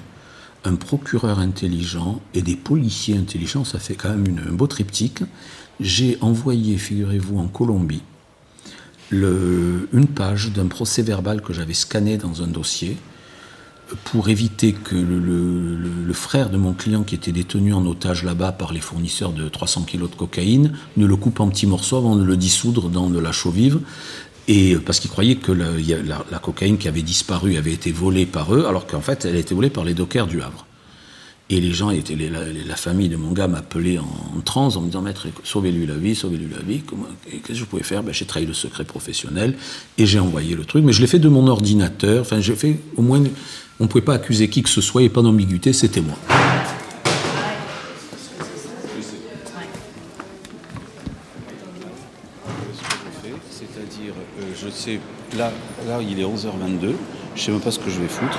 un 0.69 0.77
procureur 0.77 1.39
intelligent 1.39 2.21
et 2.35 2.43
des 2.43 2.57
policiers 2.57 3.17
intelligents. 3.17 3.65
Ça 3.65 3.79
fait 3.79 3.95
quand 3.95 4.11
même 4.11 4.41
un 4.49 4.53
beau 4.53 4.67
triptyque. 4.67 5.23
J'ai 5.81 6.19
envoyé, 6.21 6.77
figurez-vous, 6.77 7.39
en 7.39 7.49
Colombie, 7.49 8.03
une 9.11 10.07
page 10.15 10.53
d'un 10.53 10.67
procès 10.67 11.03
verbal 11.03 11.41
que 11.41 11.53
j'avais 11.53 11.75
scanné 11.75 12.19
dans 12.19 12.43
un 12.43 12.49
dossier 12.49 12.97
pour 14.05 14.29
éviter 14.29 14.75
que 14.75 14.95
le 14.95 16.13
frère 16.13 16.51
de 16.51 16.59
mon 16.59 16.75
client 16.75 17.05
qui 17.05 17.15
était 17.15 17.33
détenu 17.33 17.73
en 17.73 17.87
otage 17.87 18.23
là-bas 18.23 18.53
par 18.53 18.75
les 18.75 18.81
fournisseurs 18.81 19.33
de 19.33 19.49
300 19.49 19.85
kilos 19.85 20.11
de 20.11 20.15
cocaïne 20.15 20.75
ne 20.99 21.07
le 21.07 21.17
coupe 21.17 21.41
en 21.41 21.49
petits 21.49 21.67
morceaux 21.67 21.97
avant 21.97 22.17
de 22.17 22.23
le 22.23 22.37
dissoudre 22.37 22.91
dans 22.91 23.09
de 23.09 23.19
la 23.19 23.33
chaux 23.33 23.51
vive. 23.51 23.81
Et 24.49 24.75
euh, 24.75 24.81
parce 24.85 24.99
qu'ils 25.01 25.11
croyaient 25.11 25.37
que 25.37 25.53
la, 25.53 25.67
la- 26.05 26.25
la 26.31 26.39
cocaïne 26.39 26.79
qui 26.79 26.89
avait 26.89 27.03
disparu 27.03 27.57
avait 27.57 27.73
été 27.73 27.93
volée 27.93 28.27
par 28.27 28.55
eux, 28.55 28.65
alors 28.67 28.87
qu'en 28.87 29.01
fait 29.03 29.25
elle 29.25 29.37
a 29.37 29.39
été 29.39 29.55
volée 29.55 29.71
par 29.71 29.85
les 29.85 29.95
dockers 29.95 30.27
du 30.27 30.41
Havre. 30.43 30.65
Et 31.51 31.61
les 31.63 31.73
gens, 31.73 31.89
étaient, 31.89 32.15
la, 32.15 32.41
la 32.45 32.77
famille 32.77 33.09
de 33.09 33.17
mon 33.17 33.33
gars 33.33 33.49
m'appelait 33.49 33.97
en, 33.99 34.05
en 34.37 34.41
transe 34.43 34.77
en 34.77 34.83
me 34.83 34.87
disant 34.89 35.01
Maître, 35.01 35.27
sauvez-lui 35.45 35.87
la 35.87 35.95
vie, 35.95 36.15
sauvez-lui 36.15 36.49
la 36.55 36.61
vie. 36.63 36.83
Qu'est-ce 37.31 37.41
que 37.49 37.55
je 37.55 37.65
pouvais 37.65 37.83
faire? 37.83 38.03
Ben, 38.03 38.13
J'ai 38.13 38.27
trahi 38.27 38.45
le 38.45 38.53
secret 38.53 38.85
professionnel 38.85 39.55
et 39.97 40.05
j'ai 40.05 40.19
envoyé 40.19 40.55
le 40.55 40.67
truc. 40.67 40.85
Mais 40.85 40.93
je 40.93 41.01
l'ai 41.01 41.07
fait 41.07 41.19
de 41.19 41.29
mon 41.31 41.47
ordinateur. 41.47 42.21
Enfin, 42.21 42.41
j'ai 42.43 42.55
fait 42.55 42.79
au 42.97 43.03
moins. 43.03 43.23
On 43.81 43.85
ne 43.85 43.89
pouvait 43.89 44.05
pas 44.05 44.13
accuser 44.15 44.49
qui 44.51 44.63
que 44.63 44.69
ce 44.69 44.83
soit, 44.83 45.03
a 45.03 45.09
pas 45.09 45.23
d'ambiguïté, 45.23 45.73
c'était 45.73 46.03
moi. 46.03 46.19
C'est-à-dire, 53.59 54.15
euh, 54.39 54.43
je 54.55 54.69
sais, 54.69 55.01
là, 55.37 55.51
là, 55.89 55.99
il 56.01 56.21
est 56.21 56.23
11h22, 56.23 56.95
je 57.35 57.43
sais 57.43 57.51
même 57.51 57.61
pas 57.61 57.73
ce 57.73 57.81
que 57.81 57.91
je 57.91 57.99
vais 57.99 58.07
foutre. 58.07 58.39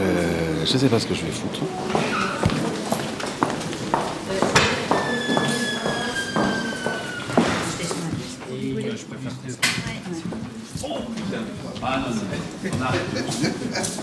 Euh, 0.00 0.64
je 0.64 0.78
sais 0.78 0.88
pas 0.88 1.00
ce 1.00 1.06
que 1.08 1.14
je 1.14 1.24
vais 1.24 1.32
foutre. 1.32 1.62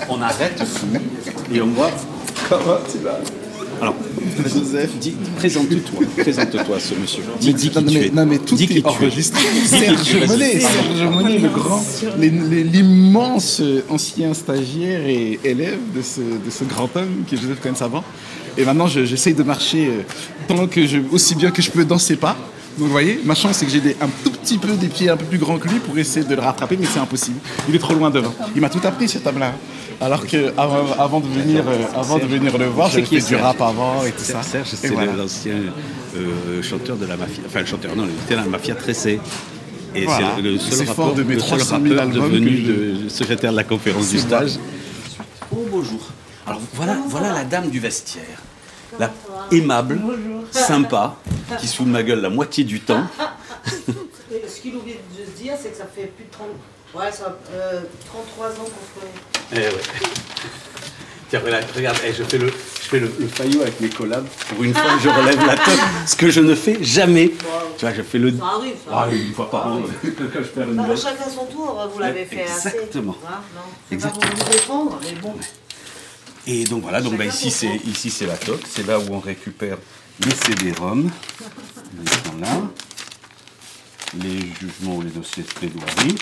On 0.09 0.21
arrête 0.21 0.61
et 1.49 1.61
on 1.61 1.67
voit 1.67 1.91
comment 2.49 2.77
tu 2.91 2.97
vas? 2.97 3.40
Joseph, 4.53 4.89
présente-toi, 5.37 6.05
présente-toi 6.17 6.79
ce 6.79 6.93
monsieur. 6.95 7.23
Dis, 7.39 7.53
dis 7.53 7.69
qui 7.69 7.75
non, 7.83 7.83
tu 7.91 7.97
mais, 7.99 8.05
es. 8.07 8.09
non, 8.11 8.25
mais 8.25 8.37
tout 8.37 8.55
Dis 8.55 8.63
est 8.63 8.67
tu 8.67 8.77
es. 8.79 8.85
enregistré. 8.85 9.41
Serge 9.65 10.03
tu 10.03 10.27
Monet. 10.27 10.59
Serge 10.59 11.03
Monet, 11.13 11.37
le 11.39 11.49
grand, 11.49 11.83
l'immense 12.19 13.61
ancien 13.89 14.33
stagiaire 14.33 15.05
et 15.07 15.39
élève 15.43 15.77
de 15.95 16.01
ce, 16.01 16.19
de 16.21 16.49
ce 16.49 16.63
grand 16.63 16.89
homme 16.95 17.23
qui 17.27 17.35
est 17.35 17.37
Joseph 17.41 17.59
Cohen 17.61 17.75
Savant. 17.75 18.03
Et 18.57 18.65
maintenant, 18.65 18.87
je- 18.87 19.05
j'essaye 19.05 19.33
de 19.33 19.43
marcher 19.43 19.87
euh, 19.87 20.01
tant 20.47 20.67
que 20.67 20.85
je, 20.85 20.97
aussi 21.11 21.35
bien 21.35 21.51
que 21.51 21.61
je 21.61 21.71
peux 21.71 21.85
dans 21.85 21.97
ses 21.99 22.15
pas. 22.17 22.37
Donc, 22.77 22.87
vous 22.87 22.91
voyez, 22.91 23.19
ma 23.25 23.35
chance, 23.35 23.57
c'est 23.57 23.65
que 23.65 23.71
j'ai 23.71 23.81
des- 23.81 23.97
un 24.01 24.07
tout 24.23 24.31
petit 24.31 24.57
peu 24.57 24.69
des 24.73 24.87
pieds 24.87 25.09
un 25.09 25.17
peu 25.17 25.25
plus 25.25 25.37
grands 25.37 25.57
que 25.57 25.67
lui 25.67 25.79
pour 25.79 25.97
essayer 25.97 26.25
de 26.25 26.33
le 26.35 26.41
rattraper, 26.41 26.77
mais 26.79 26.85
c'est 26.91 26.99
impossible. 26.99 27.37
Il 27.67 27.75
est 27.75 27.79
trop 27.79 27.93
loin 27.93 28.09
devant. 28.09 28.33
Il 28.55 28.61
m'a 28.61 28.69
tout 28.69 28.79
appris, 28.83 29.07
cet 29.09 29.27
homme-là. 29.27 29.53
Alors 29.99 30.25
que 30.25 30.51
avant, 30.57 30.85
avant 30.97 31.19
de 31.19 31.27
venir, 31.27 31.63
euh, 31.67 31.77
avant 31.95 32.17
de 32.17 32.25
venir 32.25 32.57
le 32.57 32.65
voir, 32.65 32.87
C'est 32.87 32.93
j'avais 32.95 33.05
qui 33.07 33.15
est 33.17 33.19
fait 33.19 33.25
du 33.27 33.29
Serge 33.35 33.43
rap 33.43 33.61
avant 33.61 34.03
et 34.05 34.11
tout 34.11 34.23
ça. 34.23 34.41
Serge, 34.41 34.69
c'est 34.73 34.87
voilà. 34.87 35.13
l'ancien 35.13 35.53
euh, 36.17 36.63
chanteur 36.63 36.95
de 36.95 37.05
la 37.05 37.17
mafia. 37.17 37.43
Enfin, 37.45 37.59
le 37.59 37.65
chanteur, 37.67 37.95
non, 37.95 38.05
il 38.05 38.23
était 38.25 38.35
dans 38.35 38.41
la 38.41 38.47
mafia 38.47 38.73
tressée. 38.73 39.19
Et 39.93 40.05
Voilà. 40.05 40.31
c'est 40.37 40.41
le 40.41 40.57
seul 40.57 40.87
fort 40.87 41.07
rappeur, 41.09 41.15
de 41.15 41.23
mes 41.23 41.33
le 41.35 41.39
seul 41.41 41.59
300 41.59 41.79
000 41.83 41.95
rappeur 41.99 42.09
devenu 42.13 42.63
que 42.63 43.03
de 43.03 43.09
secrétaire 43.09 43.51
de 43.51 43.57
la 43.57 43.63
conférence 43.65 44.09
du 44.09 44.17
stage. 44.19 44.53
Oh, 45.53 45.65
bonjour. 45.69 45.99
Alors, 46.47 46.61
voilà, 46.73 46.97
voilà 47.07 47.33
la 47.33 47.43
dame 47.43 47.69
du 47.69 47.79
vestiaire. 47.79 48.23
La 48.99 49.11
aimable, 49.51 49.99
sympa, 50.51 51.15
qui 51.59 51.67
se 51.67 51.75
fout 51.75 51.85
de 51.85 51.91
ma 51.91 52.03
gueule 52.03 52.21
la 52.21 52.29
moitié 52.29 52.63
du 52.63 52.79
temps. 52.79 53.03
Ce 53.65 54.61
qu'il 54.61 54.75
oublie 54.75 54.93
de 55.17 55.25
se 55.25 55.31
dire, 55.41 55.53
c'est 55.61 55.69
que 55.71 55.77
ça 55.77 55.85
fait 55.85 56.07
plus 56.15 56.25
de 56.25 56.31
30, 56.31 56.47
ouais, 56.95 57.11
ça, 57.11 57.37
euh, 57.53 57.81
33 58.07 58.47
ans 58.47 58.51
qu'on 58.55 58.65
se 58.65 58.99
connaît. 58.99 59.11
Eh 59.53 59.75
ouais. 59.75 59.81
Tiens, 61.29 61.41
regarde, 61.43 61.65
regarde, 61.75 61.97
eh, 62.05 62.13
je 62.13 62.23
fais, 62.23 62.37
le, 62.37 62.47
je 62.47 62.87
fais 62.89 62.99
le, 62.99 63.11
le 63.19 63.27
faillot 63.27 63.61
avec 63.61 63.79
mes 63.79 63.89
collabs. 63.89 64.25
Pour 64.49 64.63
une 64.63 64.73
fois, 64.73 64.91
je 65.01 65.07
relève 65.09 65.45
la 65.45 65.55
tête, 65.55 65.79
ce 66.05 66.15
que 66.15 66.29
je 66.29 66.41
ne 66.41 66.55
fais 66.55 66.83
jamais. 66.83 67.31
Tu 67.77 67.85
vois, 67.85 67.93
je 67.93 68.01
fais 68.01 68.17
le. 68.19 68.31
Ça 68.37 68.45
arrive, 68.45 68.73
ça 68.85 68.91
Ah, 68.91 68.99
arrive. 69.03 69.27
une 69.27 69.33
fois 69.33 69.49
par 69.49 69.67
an, 69.67 69.81
quand 70.03 70.09
je 70.35 70.47
perds 70.47 70.67
une 70.69 70.75
Bah, 70.75 70.95
chacun 70.95 71.29
son 71.29 71.45
tour, 71.45 71.89
vous 71.93 71.99
l'avez 71.99 72.25
fait 72.25 72.41
Exactement. 72.41 73.15
assez. 73.23 73.31
Non, 73.55 73.61
c'est 73.89 73.97
pas 73.97 74.07
Exactement. 74.07 74.27
pour 74.35 74.45
vous 74.45 74.51
défendre, 74.51 74.99
mais 75.03 75.19
bon. 75.21 75.33
Et 76.47 76.63
donc 76.65 76.81
voilà, 76.83 77.01
donc 77.01 77.17
bah, 77.17 77.25
ici 77.25 77.51
c'est 77.51 77.75
ici 77.85 78.09
c'est 78.09 78.25
la 78.25 78.35
toque, 78.35 78.61
c'est 78.67 78.85
là 78.87 78.99
où 78.99 79.03
on 79.11 79.19
récupère 79.19 79.77
les 80.25 80.31
CD-ROM, 80.35 81.09
ils 82.03 82.09
sont 82.09 82.37
là, 82.39 82.61
les 84.15 84.39
jugements 84.59 84.97
ou 84.97 85.01
les 85.01 85.09
dossiers 85.09 85.43
de 85.43 85.47
plaidoirie, 85.49 86.15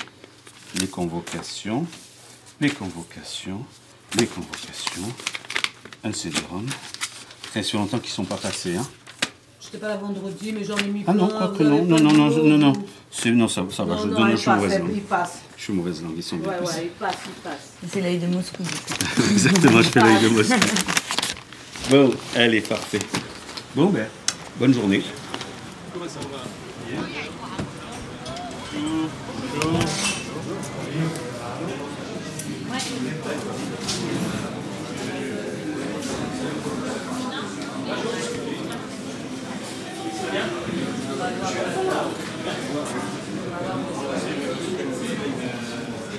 les 0.79 0.87
convocations, 0.87 1.85
les 2.61 2.69
convocations, 2.69 3.65
les 4.17 4.25
convocations, 4.27 5.13
un 6.03 6.13
CD-ROM. 6.13 6.67
Ça 6.69 7.49
fait 7.53 7.63
sur 7.63 7.79
longtemps 7.79 7.99
qu'ils 7.99 8.11
sont 8.11 8.25
pas 8.25 8.37
passés, 8.37 8.75
hein. 8.77 8.87
J'étais 9.61 9.79
pas 9.79 9.89
là 9.89 9.97
vendredi, 9.97 10.53
mais 10.53 10.63
j'en 10.63 10.77
ai 10.77 10.87
mis 10.87 11.03
Ah 11.05 11.13
non, 11.13 11.27
plein, 11.27 11.37
quoi 11.37 11.47
vous 11.47 11.57
que 11.57 11.63
non, 11.63 11.83
non, 11.83 11.99
non, 11.99 12.13
non, 12.13 12.43
non, 12.43 12.57
non, 12.57 12.73
c'est 13.11 13.31
non 13.31 13.47
ça, 13.47 13.65
ça 13.69 13.83
va, 13.83 13.95
Non, 13.95 14.01
je 14.03 14.07
non, 14.07 14.27
je 14.31 14.35
suis 14.37 14.49
mauvaise 14.51 14.79
langue. 14.79 14.91
il 14.95 15.01
passe. 15.01 15.39
Je 15.57 15.63
suis 15.63 15.73
mauvaise 15.73 16.01
langue, 16.01 16.13
ils 16.15 16.23
sont 16.23 16.37
bien 16.37 16.49
Ouais, 16.49 16.57
passés. 16.59 16.77
ouais, 16.77 16.83
il 16.85 16.89
passe, 16.91 17.15
il 17.25 17.31
passe. 17.43 17.91
C'est 17.91 18.01
l'œil 18.01 18.17
de 18.19 18.27
Moscou. 18.27 18.63
Exactement, 19.31 19.81
je 19.81 19.89
fais 19.89 19.99
l'œil 19.99 20.21
de 20.23 20.29
Moscou. 20.29 20.55
Bon, 21.89 22.13
allez, 22.35 22.61
parfait. 22.61 22.99
Bon, 23.79 23.91
ben, 23.91 24.07
bonne 24.59 24.73
journée. 24.73 25.01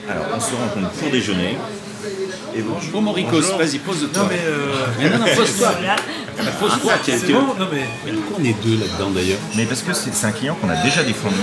Alors, 0.08 0.26
on 0.34 0.40
se 0.40 0.54
rencontre 0.54 0.90
pour 0.90 1.10
déjeuner. 1.10 1.56
Et 2.54 2.62
bon, 2.62 2.74
Bon, 2.92 3.00
Moricos, 3.02 3.56
vas-y, 3.56 3.78
pose-toi. 3.78 4.22
Non, 4.22 4.28
mais. 4.28 4.40
euh, 4.44 4.86
Mais 4.98 5.10
non, 5.10 5.18
non, 5.18 5.26
pose-toi. 5.36 5.72
C'est 7.02 7.32
bon, 7.32 7.40
non, 7.58 7.68
mais. 7.72 7.84
Mais 8.06 8.12
pourquoi 8.12 8.38
on 8.40 8.44
est 8.44 8.56
deux 8.62 8.78
là-dedans 8.78 9.10
d'ailleurs 9.10 9.38
Mais 9.56 9.64
parce 9.66 9.82
que 9.82 9.92
c'est 9.92 10.26
un 10.26 10.32
client 10.32 10.56
qu'on 10.60 10.68
a 10.70 10.76
déjà 10.82 11.02
défendu 11.02 11.36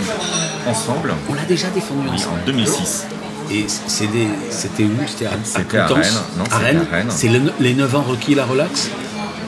ensemble 0.67 1.13
On 1.29 1.33
l'a 1.33 1.43
déjà 1.45 1.67
défendu 1.69 2.07
oui, 2.09 2.15
ensemble. 2.15 2.39
en 2.41 2.45
2006. 2.45 3.05
Et 3.51 3.65
c'était 3.67 4.83
où? 4.83 4.91
C'était 5.07 5.25
à, 5.27 5.31
C'était 5.43 5.77
à 5.77 5.87
Coutances? 5.87 5.97
Rennes. 6.05 6.13
Non, 6.37 6.43
à 6.43 6.49
c'était 6.51 6.65
Rennes? 6.65 6.85
à 6.91 6.95
Rennes. 6.95 7.07
C'est 7.09 7.27
le- 7.29 7.53
les 7.59 7.73
9 7.73 7.95
ans 7.95 8.01
requis 8.07 8.35
la 8.35 8.45
relax 8.45 8.89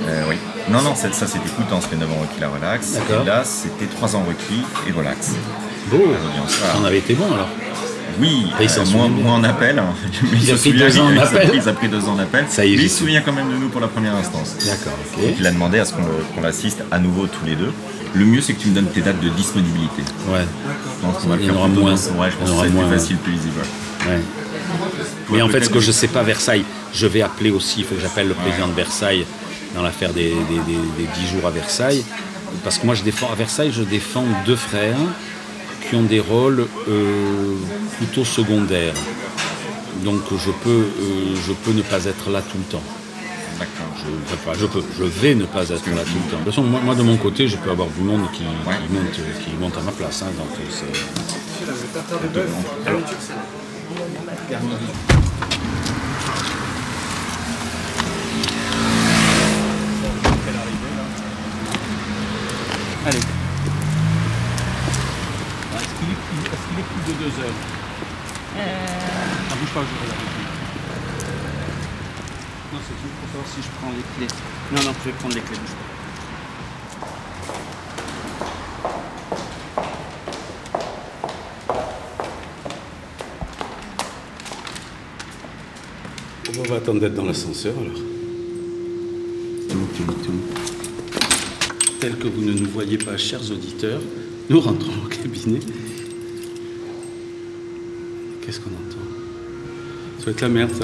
Euh, 0.08 0.24
oui. 0.30 0.36
Non, 0.70 0.82
non, 0.82 0.94
c'est- 0.96 1.14
ça 1.14 1.28
c'était 1.28 1.50
Coutances, 1.50 1.86
les 1.92 1.98
9 1.98 2.10
ans 2.12 2.20
requis, 2.22 2.40
la 2.40 2.48
relax. 2.50 2.96
Et 2.96 3.26
là, 3.26 3.44
c'était 3.44 3.88
3 3.88 4.16
ans 4.16 4.24
requis 4.28 4.62
et 4.88 4.92
relax. 4.92 5.32
Beau. 5.88 6.02
On 6.80 6.86
avait 6.86 7.00
été 7.00 7.14
bon 7.16 7.26
alors. 7.34 7.50
Oui, 8.20 8.48
Ah, 8.54 8.64
il 8.64 8.70
euh, 8.70 8.86
moins, 8.92 9.36
en 9.36 9.44
appel. 9.44 9.82
Mais 10.24 10.30
Il 10.42 10.52
a 10.52 10.56
pris 10.56 10.70
souvient, 10.72 10.88
deux 10.88 11.00
ans 11.00 11.06
en 11.08 11.18
appel. 11.18 11.52
Il 11.54 11.70
a 11.70 11.74
pris 11.74 11.88
deux 11.88 12.06
ans 12.06 12.14
en 12.14 12.20
appel. 12.20 12.46
Ça 12.50 12.62
Mais 12.64 12.72
il 12.72 12.90
se 12.90 12.98
souvient 13.00 13.22
quand 13.22 13.34
même 13.34 13.50
de 13.50 13.56
nous 13.56 13.70
pour 13.70 13.82
la 13.82 13.88
première 13.88 14.16
instance. 14.16 14.56
D'accord, 14.66 14.98
ok. 15.18 15.22
Donc 15.26 15.36
il 15.40 15.48
a 15.48 15.52
demandé 15.52 15.80
à 15.80 15.86
ce 15.86 15.94
qu'on 15.94 16.42
l'assiste 16.42 16.84
à 16.92 17.00
nouveau 17.00 17.28
tous 17.28 17.46
les 17.46 17.56
deux. 17.56 17.72
Le 18.14 18.26
mieux, 18.26 18.42
c'est 18.42 18.54
que 18.54 18.62
tu 18.62 18.70
me 18.70 18.76
donnes 18.76 18.88
tes 18.88 19.02
dates 19.02 19.20
de 19.22 19.30
disponibilité. 19.30 20.02
Ouais. 20.30 20.40
Je 20.42 21.06
pense 21.06 21.22
qu'on 21.24 21.30
va 21.30 21.36
le 21.36 21.44
faire 21.44 21.56
aura 21.58 21.68
moins. 21.68 21.92
dans- 21.94 22.20
Ouais, 22.20 22.30
je 22.32 22.36
pense 22.38 22.50
en 22.50 22.62
que 22.62 22.68
c'est 22.68 22.72
plus 22.72 22.80
ouais. 22.80 22.90
facile, 22.90 23.18
plus 23.18 23.32
lisible. 23.34 23.60
Ouais. 24.08 24.20
Mais 25.32 25.42
en 25.42 25.50
fait, 25.50 25.64
ce 25.64 25.70
que 25.70 25.80
je 25.80 25.92
sais 25.92 26.08
pas, 26.08 26.24
Versailles, 26.24 26.64
je 26.94 27.06
vais 27.08 27.22
appeler 27.22 27.52
aussi, 27.52 27.80
il 27.82 27.86
faut 27.86 27.96
que 27.96 28.02
j'appelle 28.02 28.28
le 28.28 28.34
président 28.34 28.68
de 28.68 28.74
Versailles 28.74 29.26
dans 29.76 29.84
l'affaire 29.84 30.12
des, 30.12 30.30
des, 30.50 30.56
des- 30.66 31.04
des 31.06 31.10
10 31.22 31.28
jours 31.28 31.46
à 31.48 31.52
Versailles. 31.52 32.04
Parce 32.64 32.80
que 32.80 32.86
moi, 32.88 32.96
je 32.96 33.04
défends, 33.04 33.30
à 33.32 33.36
Versailles, 33.36 33.72
je 33.72 33.84
défends 33.84 34.26
deux 34.46 34.56
frères 34.56 34.98
qui 35.88 35.96
ont 35.96 36.04
des 36.04 36.20
rôles 36.20 36.68
euh, 36.88 37.56
plutôt 37.98 38.26
secondaires. 38.26 38.94
Donc 40.04 40.22
je 40.32 40.52
peux, 40.64 40.70
euh, 40.70 41.36
je 41.48 41.54
peux 41.54 41.72
ne 41.72 41.82
pas 41.82 42.04
être 42.06 42.30
là 42.30 42.42
tout 42.42 42.58
le 42.58 42.64
temps. 42.66 42.84
D'accord. 43.60 43.92
Je, 44.30 44.36
pas, 44.38 44.54
je 44.58 44.66
peux, 44.66 44.82
je 44.98 45.04
vais 45.04 45.36
ne 45.36 45.46
pas 45.46 45.64
être 45.64 45.72
là 45.72 46.04
tout 46.04 46.14
le 46.16 46.32
temps. 46.32 46.38
De 46.40 46.44
toute 46.44 46.46
façon, 46.46 46.64
moi, 46.64 46.80
moi, 46.84 46.96
de 46.96 47.04
mon 47.04 47.18
côté, 47.18 47.48
je 47.48 47.58
peux 47.58 47.72
avoir 47.72 47.90
du 47.90 48.02
monde 48.02 48.22
qui, 48.32 48.40
qui 48.44 48.94
monte, 48.94 49.12
qui 49.44 49.52
monte 49.60 49.78
à 49.78 49.82
ma 49.82 49.92
place. 49.92 50.22
hein, 50.24 50.32
donc 50.38 50.48
euh, 50.58 50.64
c'est- 50.70 51.90
Allez. 63.06 63.39
Deux 67.20 67.44
heures. 67.44 67.60
Ça 69.50 69.56
bouge 69.56 69.74
pas, 69.74 69.82
je 69.82 69.86
regarde. 70.02 70.24
Non, 72.72 72.80
c'est 72.88 72.98
juste 73.02 73.16
pour 73.20 73.28
savoir 73.30 73.48
si 73.48 73.62
je 73.62 73.70
prends 73.80 73.92
les 73.92 74.06
clés. 74.16 74.34
Non, 74.72 74.82
non, 74.84 74.94
je 75.00 75.04
vais 75.10 75.16
prendre 75.18 75.36
les 75.36 75.42
clés. 75.42 75.58
bouge 75.58 75.76
pas. 75.76 75.88
On 86.60 86.64
va 86.72 86.76
attendre 86.76 87.00
d'être 87.00 87.16
dans 87.16 87.26
l'ascenseur 87.26 87.74
alors? 87.80 88.02
Tel 92.00 92.16
que 92.18 92.28
vous 92.28 92.42
ne 92.42 92.54
nous 92.54 92.70
voyez 92.70 92.98
pas, 92.98 93.18
chers 93.18 93.52
auditeurs, 93.52 94.02
nous 94.50 94.60
rentrons 94.62 94.94
au 95.06 95.08
cabinet. 95.08 95.60
Qu'est-ce 98.42 98.60
qu'on 98.62 98.70
entend 98.70 99.06
Ça 100.20 100.26
va 100.26 100.32
être 100.32 100.42
la 100.42 100.50
merde, 100.50 100.72
ça 100.78 100.84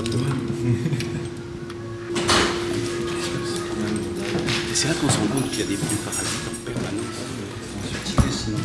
Et 4.72 4.74
c'est 4.74 4.88
là 4.88 4.94
qu'on 4.94 5.10
se 5.10 5.18
rend 5.18 5.28
compte 5.28 5.50
qu'il 5.50 5.60
y 5.60 5.64
a 5.64 5.66
des 5.66 5.76
bruits 5.76 5.98
parasites 6.06 6.48
en 6.48 6.72
permanence. 6.72 7.20
On 7.78 7.84
se 7.86 7.98
tirer 8.12 8.32
sinon. 8.32 8.58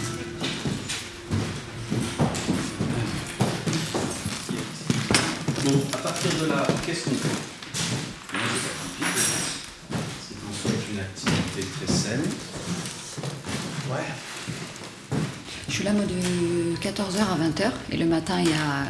Bon, 5.64 5.82
à 5.92 5.96
partir 5.98 6.30
de 6.40 6.46
là, 6.46 6.64
qu'est-ce 6.86 7.04
qu'on 7.04 7.16
fait? 7.16 7.28
C'est 10.22 10.36
qu'on 10.36 10.52
souhaite 10.52 10.84
une 10.92 11.00
activité 11.00 11.66
très 11.76 11.92
saine. 11.92 12.26
Ouais. 13.90 15.18
Je 15.68 15.72
suis 15.74 15.84
là 15.84 15.92
moi 15.92 16.04
de 16.04 16.76
14h 16.76 17.20
à 17.20 17.36
20h 17.48 17.72
et 17.90 17.96
le 17.96 18.06
matin 18.06 18.38
il 18.38 18.50
y 18.50 18.52
a 18.52 18.86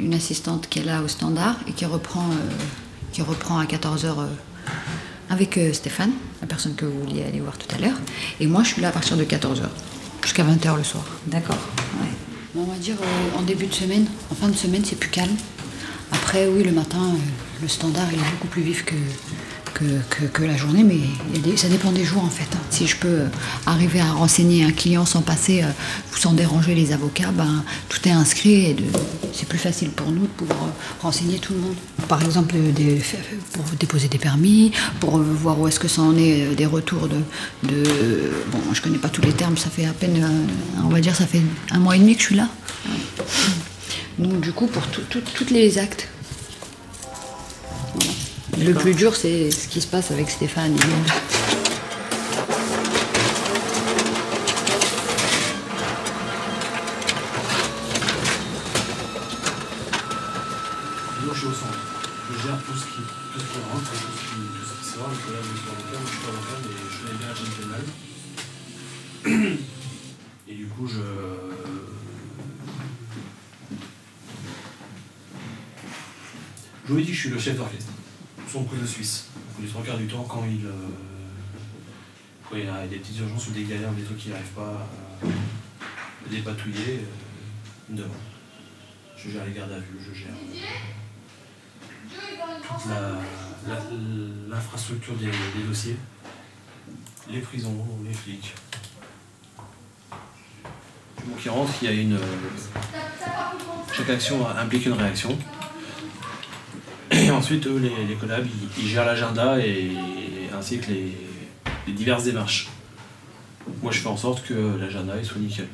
une 0.00 0.14
assistante 0.14 0.68
qui 0.68 0.80
est 0.80 0.84
là 0.84 1.02
au 1.02 1.08
standard 1.08 1.56
et 1.68 1.72
qui 1.72 1.84
reprend, 1.84 2.28
euh, 2.28 2.64
qui 3.12 3.22
reprend 3.22 3.58
à 3.58 3.64
14h 3.64 4.26
avec 5.30 5.58
euh, 5.58 5.72
Stéphane, 5.72 6.12
la 6.40 6.46
personne 6.46 6.74
que 6.74 6.84
vous 6.84 7.00
vouliez 7.00 7.22
aller 7.22 7.40
voir 7.40 7.56
tout 7.58 7.72
à 7.74 7.78
l'heure. 7.78 7.96
Et 8.40 8.46
moi 8.46 8.62
je 8.62 8.68
suis 8.68 8.82
là 8.82 8.88
à 8.88 8.92
partir 8.92 9.16
de 9.16 9.24
14h 9.24 9.64
jusqu'à 10.22 10.44
20h 10.44 10.76
le 10.76 10.84
soir. 10.84 11.04
D'accord. 11.26 11.58
Ouais. 12.00 12.08
On 12.56 12.64
va 12.64 12.76
dire 12.76 12.96
euh, 13.02 13.38
en 13.38 13.42
début 13.42 13.66
de 13.66 13.74
semaine, 13.74 14.06
en 14.30 14.34
fin 14.34 14.48
de 14.48 14.56
semaine 14.56 14.82
c'est 14.84 14.98
plus 14.98 15.10
calme. 15.10 15.34
Après 16.12 16.46
oui 16.46 16.62
le 16.62 16.72
matin 16.72 17.02
euh, 17.02 17.18
le 17.62 17.68
standard 17.68 18.06
il 18.12 18.18
est 18.18 18.30
beaucoup 18.32 18.48
plus 18.48 18.62
vif 18.62 18.84
que, 18.84 18.94
que, 19.74 20.42
la 20.44 20.56
journée 20.56 20.84
mais 20.84 21.56
ça 21.56 21.68
dépend 21.68 21.90
des 21.92 22.04
jours 22.04 22.24
en 22.24 22.28
fait. 22.30 22.44
hein. 22.54 22.58
Si 22.70 22.86
je 22.86 22.96
peux 22.96 23.08
euh, 23.08 23.26
arriver 23.66 24.00
à 24.00 24.12
renseigner 24.12 24.64
un 24.64 24.70
client 24.70 25.04
sans 25.04 25.20
passer 25.22 25.62
euh, 25.62 25.66
sans 26.16 26.32
déranger 26.32 26.74
les 26.74 26.92
avocats, 26.92 27.30
ben, 27.32 27.62
tout 27.88 27.98
est 28.08 28.12
inscrit 28.12 28.54
et 28.66 28.76
c'est 29.32 29.48
plus 29.48 29.58
facile 29.58 29.90
pour 29.90 30.10
nous 30.10 30.22
de 30.22 30.26
pouvoir 30.28 30.64
euh, 30.64 30.70
renseigner 31.02 31.38
tout 31.38 31.52
le 31.54 31.60
monde. 31.60 31.74
Par 32.08 32.22
exemple 32.22 32.54
pour 33.52 33.64
déposer 33.78 34.08
des 34.08 34.18
permis, 34.18 34.72
pour 35.00 35.18
voir 35.18 35.58
où 35.60 35.66
est-ce 35.68 35.80
que 35.80 35.88
ça 35.88 36.02
en 36.02 36.16
est 36.16 36.54
des 36.56 36.66
retours 36.66 37.08
de, 37.08 37.16
bon 38.52 38.58
je 38.72 38.80
connais 38.80 38.98
pas 38.98 39.08
tous 39.08 39.22
les 39.22 39.32
termes, 39.32 39.56
ça 39.56 39.70
fait 39.70 39.86
à 39.86 39.92
peine 39.92 40.24
on 40.84 40.88
va 40.88 41.00
dire 41.00 41.14
ça 41.14 41.26
fait 41.26 41.42
un 41.70 41.78
mois 41.78 41.96
et 41.96 41.98
demi 41.98 42.14
que 42.14 42.20
je 42.22 42.26
suis 42.26 42.36
là. 42.36 42.48
Donc 44.18 44.40
du 44.40 44.52
coup 44.52 44.66
pour 44.66 44.86
tout- 44.88 45.02
tout- 45.10 45.22
toutes 45.34 45.50
les 45.50 45.78
actes. 45.78 46.08
Le 48.58 48.72
plus 48.72 48.94
dur 48.94 49.16
c'est 49.16 49.50
ce 49.50 49.68
qui 49.68 49.80
se 49.80 49.86
passe 49.86 50.10
avec 50.10 50.30
Stéphane. 50.30 50.76
je 76.86 76.92
vous 76.92 76.98
ai 76.98 77.02
dit 77.02 77.10
que 77.10 77.14
je 77.16 77.20
suis 77.20 77.30
le 77.30 77.38
chef 77.38 77.56
d'orchestre. 77.56 77.73
Son 78.54 78.62
cousin 78.62 78.86
suisse. 78.86 79.30
Donc, 79.34 79.64
les 79.64 79.68
trois 79.68 79.82
quarts 79.82 79.96
du 79.98 80.06
temps, 80.06 80.22
quand 80.28 80.44
il. 80.48 80.64
euh, 80.64 80.70
il 82.52 82.64
y 82.64 82.68
a 82.68 82.86
des 82.86 82.98
petites 82.98 83.18
urgences 83.18 83.48
ou 83.48 83.50
des 83.50 83.64
galères, 83.64 83.90
des 83.90 84.04
trucs 84.04 84.18
qui 84.18 84.28
n'arrivent 84.28 84.44
pas 84.54 84.86
à 85.24 86.30
dépatouiller, 86.30 87.00
euh. 87.98 88.02
Je 89.16 89.30
gère 89.30 89.44
les 89.44 89.50
gardes 89.52 89.72
à 89.72 89.78
vue, 89.78 89.98
je 89.98 90.14
gère 90.16 90.28
toute 92.62 92.86
la- 92.90 93.18
la- 93.74 93.82
l'infrastructure 94.54 95.14
des, 95.14 95.26
des 95.26 95.66
dossiers, 95.66 95.96
les 97.28 97.40
prisons, 97.40 97.84
les 98.06 98.14
flics. 98.14 98.54
Du 101.18 101.24
moment 101.24 101.36
qu'il 101.40 101.50
rentre, 101.50 101.72
il 101.82 101.86
y 101.86 101.90
a 101.90 101.94
une. 101.94 102.12
euh, 102.14 102.36
chaque 103.92 104.10
action 104.10 104.46
implique 104.46 104.86
une 104.86 104.92
réaction. 104.92 105.36
Ensuite, 107.34 107.66
eux, 107.66 107.78
les, 107.78 108.06
les 108.06 108.14
collabs, 108.14 108.46
ils, 108.46 108.84
ils 108.84 108.88
gèrent 108.88 109.04
l'agenda 109.04 109.58
et, 109.58 109.90
ainsi 110.56 110.78
que 110.78 110.90
les, 110.90 111.12
les 111.86 111.92
diverses 111.92 112.24
démarches. 112.24 112.68
Moi, 113.82 113.92
je 113.92 113.98
fais 113.98 114.08
en 114.08 114.16
sorte 114.16 114.44
que 114.46 114.54
l'agenda 114.78 115.14
soit 115.22 115.40
nickel. 115.40 115.68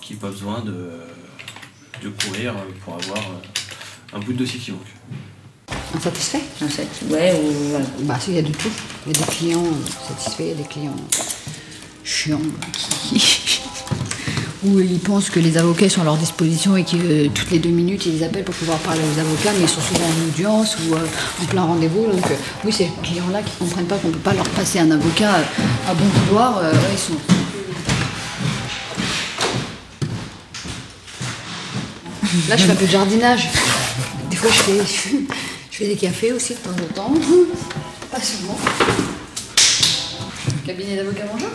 Qu'il 0.00 0.16
n'y 0.16 0.20
ait 0.20 0.22
pas 0.22 0.30
besoin 0.30 0.60
de, 0.60 0.90
de 2.02 2.08
courir 2.10 2.54
pour 2.84 2.94
avoir 2.94 3.18
euh, 3.18 4.16
un 4.16 4.20
bout 4.20 4.32
de 4.32 4.38
dossier 4.38 4.58
qui 4.60 4.72
manque. 4.72 4.80
Insatisfait 5.94 6.42
Ouais, 7.10 7.34
ou 7.42 7.52
voilà. 7.70 7.86
Bah, 8.00 8.18
il 8.28 8.34
y 8.34 8.38
a 8.38 8.42
du 8.42 8.52
tout. 8.52 8.70
Il 9.06 9.12
y 9.12 9.16
a 9.16 9.24
des 9.24 9.32
clients 9.32 9.64
satisfaits, 10.06 10.42
il 10.42 10.48
y 10.48 10.52
a 10.52 10.54
des 10.54 10.64
clients 10.64 10.96
chiants 12.04 12.40
qui. 12.72 13.62
Où 14.64 14.80
ils 14.80 14.98
pensent 14.98 15.30
que 15.30 15.38
les 15.38 15.56
avocats 15.56 15.88
sont 15.88 16.00
à 16.00 16.04
leur 16.04 16.16
disposition 16.16 16.76
et 16.76 16.84
que 16.84 16.96
euh, 16.96 17.28
toutes 17.32 17.50
les 17.50 17.58
deux 17.58 17.70
minutes 17.70 18.06
ils 18.06 18.18
les 18.18 18.24
appellent 18.24 18.44
pour 18.44 18.54
pouvoir 18.54 18.78
parler 18.78 19.00
aux 19.00 19.20
avocats, 19.20 19.52
mais 19.56 19.62
ils 19.62 19.68
sont 19.68 19.80
souvent 19.80 20.06
en 20.06 20.28
audience 20.28 20.76
ou 20.78 20.94
euh, 20.94 21.06
en 21.42 21.44
plein 21.46 21.62
rendez-vous. 21.62 22.06
Donc, 22.06 22.24
euh, 22.30 22.34
oui, 22.64 22.72
ces 22.72 22.90
clients-là 23.02 23.42
qui 23.42 23.52
ne 23.52 23.68
comprennent 23.68 23.86
pas 23.86 23.96
qu'on 23.98 24.08
ne 24.08 24.14
peut 24.14 24.18
pas 24.18 24.34
leur 24.34 24.48
passer 24.50 24.80
un 24.80 24.90
avocat 24.90 25.34
à 25.88 25.94
bon 25.94 26.04
ouais, 26.04 26.70
ils 26.92 26.98
sont. 26.98 27.12
Là, 32.48 32.56
je 32.56 32.64
fais 32.64 32.72
un 32.72 32.74
peu 32.74 32.86
de 32.86 32.90
jardinage. 32.90 33.48
Des 34.30 34.36
fois, 34.36 34.50
je 34.50 34.58
fais, 34.60 35.18
je 35.70 35.76
fais 35.76 35.86
des 35.86 35.96
cafés 35.96 36.32
aussi 36.32 36.54
de 36.54 36.58
temps 36.58 36.70
en 36.70 36.94
temps. 36.94 37.14
Pas 38.10 38.20
souvent. 38.20 38.58
Cabinet 40.66 40.96
d'avocat, 40.96 41.24
bonjour. 41.32 41.48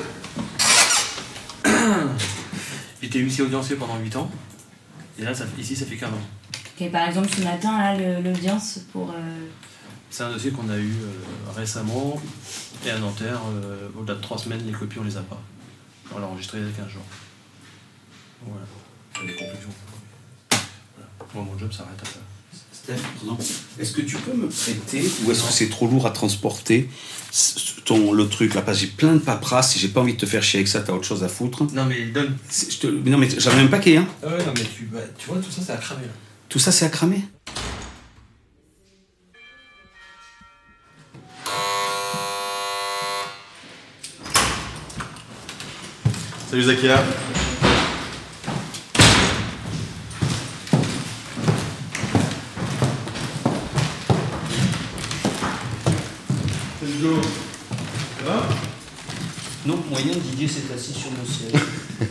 J'étais 3.04 3.20
huissier 3.20 3.44
audiencier 3.44 3.76
pendant 3.76 3.98
8 3.98 4.16
ans. 4.16 4.32
Et 5.20 5.24
là, 5.24 5.36
ça, 5.36 5.44
ici, 5.60 5.76
ça 5.76 5.86
fait 5.86 5.98
15 5.98 6.10
ans. 6.10 6.14
Et 6.80 6.88
par 6.88 7.06
exemple, 7.06 7.28
ce 7.28 7.42
matin, 7.42 7.78
là, 7.78 8.20
l'audience 8.22 8.80
pour. 8.94 9.10
euh, 9.12 9.48
C'est 10.10 10.24
un 10.24 10.32
dossier 10.32 10.52
qu'on 10.52 10.70
a 10.70 10.78
eu 10.78 10.90
euh, 10.90 11.52
récemment. 11.54 12.22
Et 12.86 12.90
à 12.90 12.98
Nanterre, 13.00 13.42
euh, 13.50 13.90
au-delà 14.00 14.16
de 14.16 14.22
3 14.22 14.38
semaines, 14.38 14.66
les 14.66 14.72
copies, 14.72 15.00
on 15.00 15.04
les 15.04 15.18
a 15.18 15.22
pas. 15.22 15.42
On 16.16 16.20
l'a 16.20 16.28
enregistré 16.28 16.60
il 16.60 16.66
y 16.66 16.70
a 16.70 16.72
15 16.72 16.88
jours. 16.88 17.04
Voilà. 18.42 18.66
Des 19.28 19.34
conclusions. 19.36 19.70
Voilà. 20.50 21.10
Moi, 21.34 21.44
mon 21.44 21.60
job 21.60 21.74
s'arrête 21.74 22.02
à 22.02 22.06
ça. 22.06 22.20
Steph. 22.84 22.96
Est-ce 23.80 23.94
que 23.94 24.02
tu 24.02 24.18
peux 24.18 24.34
me 24.34 24.48
prêter 24.50 25.10
ou 25.26 25.32
est-ce 25.32 25.44
que 25.44 25.54
c'est 25.54 25.70
trop 25.70 25.88
lourd 25.88 26.06
à 26.06 26.12
transporter 26.12 26.90
ton, 27.86 28.12
le 28.12 28.28
truc 28.28 28.54
là 28.56 28.62
Parce 28.62 28.78
que 28.80 28.86
j'ai 28.86 28.92
plein 28.92 29.14
de 29.14 29.20
paperasse 29.20 29.76
et 29.76 29.80
j'ai 29.80 29.88
pas 29.88 30.02
envie 30.02 30.14
de 30.16 30.20
te 30.20 30.26
faire 30.26 30.44
chier 30.44 30.60
avec 30.60 30.68
ça, 30.68 30.82
t'as 30.82 30.92
autre 30.94 31.06
chose 31.06 31.24
à 31.24 31.30
foutre. 31.30 31.64
Non, 31.74 31.86
mais 31.86 32.04
donne. 32.08 32.38
C'est- 32.50 32.72
je 32.72 32.80
te- 32.80 32.88
mais 32.88 33.10
non, 33.10 33.18
mais 33.18 33.30
j'en 33.38 33.52
ai 33.52 33.62
un 33.62 33.68
paquet, 33.68 33.96
hein. 33.98 34.08
Ah 34.22 34.28
ouais, 34.28 34.46
non, 34.46 34.54
mais 34.56 34.64
tu, 34.64 34.84
bah, 34.92 35.00
tu 35.18 35.28
vois, 35.28 35.38
tout 35.38 35.50
ça, 35.52 35.62
c'est 35.66 35.72
à 35.72 35.78
cramer 35.78 36.02
là. 36.04 36.12
Tout 36.50 36.60
ça, 36.60 36.72
c'est 36.74 36.86
à 36.86 36.90
cramer. 36.90 37.22
Salut 46.50 46.64
Zakia. 46.64 47.04
Salut 56.80 56.94
Hugo. 57.00 57.22
Ça 58.20 58.26
va 58.26 58.48
Non, 59.66 59.78
moyen, 59.90 60.14
Didier 60.44 60.62
s'est 60.62 60.74
assis 60.74 60.94
sur 60.94 61.12
mon 61.12 61.26
siège. 61.26 61.62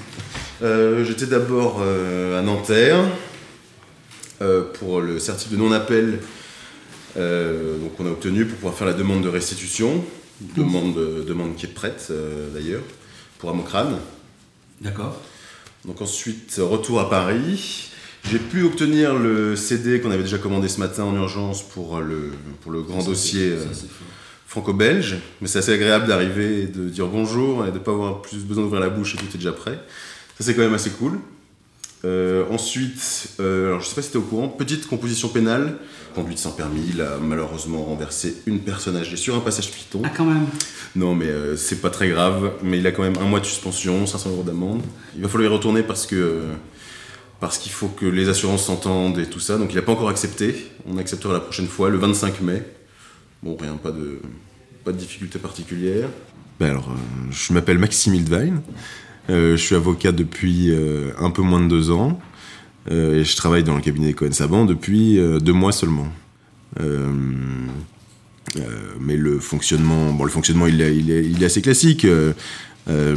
Euh, 0.63 1.05
J'étais 1.05 1.27
d'abord 1.27 1.81
euh, 1.81 2.39
à 2.39 2.43
Nanterre 2.43 3.05
euh, 4.41 4.63
pour 4.75 5.01
le 5.01 5.19
certificat 5.19 5.57
de 5.57 5.61
non-appel 5.61 6.21
euh, 7.17 7.79
donc 7.79 7.99
on 7.99 8.07
a 8.07 8.11
obtenu 8.11 8.45
pour 8.45 8.55
pouvoir 8.55 8.75
faire 8.75 8.87
la 8.87 8.93
demande 8.93 9.25
de 9.25 9.29
restitution, 9.29 10.05
demande, 10.55 10.95
demande 11.27 11.57
qui 11.57 11.67
est 11.67 11.69
prête 11.69 12.13
d'ailleurs, 12.55 12.83
pour 13.39 13.51
Amocrane. 13.51 13.99
D'accord. 14.81 15.21
Donc 15.85 16.01
ensuite, 16.01 16.61
retour 16.61 17.01
à 17.01 17.11
Paris. 17.11 17.91
J'ai 18.31 18.39
pu 18.39 18.63
obtenir 18.63 19.17
le 19.17 19.57
CD 19.57 20.01
qu'on 20.01 20.13
avait 20.13 20.23
déjà 20.23 20.39
commandé 20.39 20.69
ce 20.69 20.79
matin 20.79 21.03
en 21.03 21.17
urgence 21.17 21.69
pour 21.69 21.99
le, 21.99 22.31
pour 22.61 22.71
le 22.71 22.83
grand 22.83 23.03
dossier 23.03 23.57
franco-belge. 24.53 25.17
Mais 25.41 25.49
c'est 25.49 25.61
assez 25.61 25.73
agréable 25.73 26.07
d'arriver 26.07 26.63
et 26.63 26.67
de 26.67 26.91
dire 26.91 27.07
bonjour 27.07 27.65
et 27.67 27.71
de 27.71 27.79
ne 27.79 27.79
pas 27.79 27.93
avoir 27.93 28.21
plus 28.21 28.45
besoin 28.45 28.65
d'ouvrir 28.65 28.83
la 28.83 28.91
bouche 28.91 29.15
et 29.15 29.17
tout 29.17 29.25
est 29.33 29.39
déjà 29.39 29.53
prêt. 29.53 29.81
Ça, 30.39 30.45
c'est 30.45 30.55
quand 30.55 30.61
même 30.61 30.75
assez 30.75 30.91
cool. 30.91 31.19
Euh, 32.05 32.45
ensuite, 32.51 33.31
euh, 33.41 33.69
alors 33.69 33.81
je 33.81 33.87
sais 33.87 33.95
pas 33.95 34.03
si 34.03 34.11
tu 34.11 34.17
es 34.17 34.21
au 34.21 34.25
courant, 34.25 34.49
petite 34.49 34.89
composition 34.89 35.29
pénale, 35.29 35.77
conduite 36.15 36.39
sans 36.39 36.51
permis, 36.51 36.83
il 36.93 37.01
a 37.01 37.17
malheureusement 37.19 37.85
renversé 37.85 38.43
une 38.47 38.59
personne 38.59 38.97
âgée 38.97 39.17
sur 39.17 39.37
un 39.37 39.41
passage 39.41 39.71
piéton. 39.71 40.03
Ah, 40.05 40.11
quand 40.15 40.25
même 40.25 40.47
Non, 40.97 41.15
mais 41.15 41.29
euh, 41.29 41.57
c'est 41.57 41.81
pas 41.81 41.91
très 41.91 42.09
grave, 42.09 42.53
mais 42.63 42.79
il 42.79 42.87
a 42.87 42.93
quand 42.93 43.05
même 43.05 43.17
un 43.23 43.27
mois 43.27 43.41
de 43.41 43.47
suspension, 43.47 44.05
500 44.07 44.31
euros 44.31 44.43
d'amende. 44.43 44.83
Il 45.17 45.23
va 45.23 45.29
falloir 45.29 45.51
y 45.51 45.55
retourner 45.55 45.83
parce 45.83 46.07
que. 46.07 46.43
parce 47.41 47.57
qu'il 47.57 47.73
faut 47.73 47.89
que 47.89 48.05
les 48.05 48.29
assurances 48.29 48.67
s'entendent 48.67 49.19
et 49.19 49.27
tout 49.27 49.41
ça, 49.41 49.57
donc 49.57 49.73
il 49.73 49.77
n'a 49.77 49.83
pas 49.83 49.93
encore 49.93 50.11
accepté. 50.11 50.73
On 50.87 50.99
acceptera 50.99 51.33
la 51.33 51.41
prochaine 51.41 51.69
fois, 51.69 51.89
le 51.89 51.99
25 51.99 52.43
mai. 52.43 52.65
Bon, 53.43 53.57
rien, 53.61 53.77
pas 53.77 53.91
de, 53.91 54.21
pas 54.85 54.93
de 54.93 54.99
difficulté 54.99 55.41
particulière. 55.41 56.09
Ben 56.61 56.71
alors, 56.71 56.91
euh, 56.91 57.31
je 57.33 57.53
m'appelle 57.53 57.79
Maxime 57.79 58.15
Hildwein. 58.15 58.63
Euh, 59.31 59.57
je 59.57 59.63
suis 59.63 59.75
avocat 59.75 60.13
depuis 60.13 60.71
euh, 60.71 61.11
un 61.19 61.31
peu 61.31 61.43
moins 61.43 61.61
de 61.61 61.67
deux 61.67 61.91
ans. 61.91 62.21
Et 62.91 63.23
je 63.25 63.37
travaille 63.37 63.63
dans 63.63 63.77
le 63.77 63.81
cabinet 63.81 64.13
Cohen 64.13 64.33
Saban 64.33 64.65
depuis 64.65 65.17
deux 65.41 65.53
mois 65.53 65.71
seulement. 65.71 66.09
Mais 69.01 69.17
le 69.17 69.39
fonctionnement, 69.39 70.13
bon, 70.13 70.25
le 70.25 70.31
fonctionnement, 70.31 70.67
il 70.67 70.81
est 70.83 71.45
assez 71.45 71.63
classique. 71.63 72.05
Euh, 72.89 73.15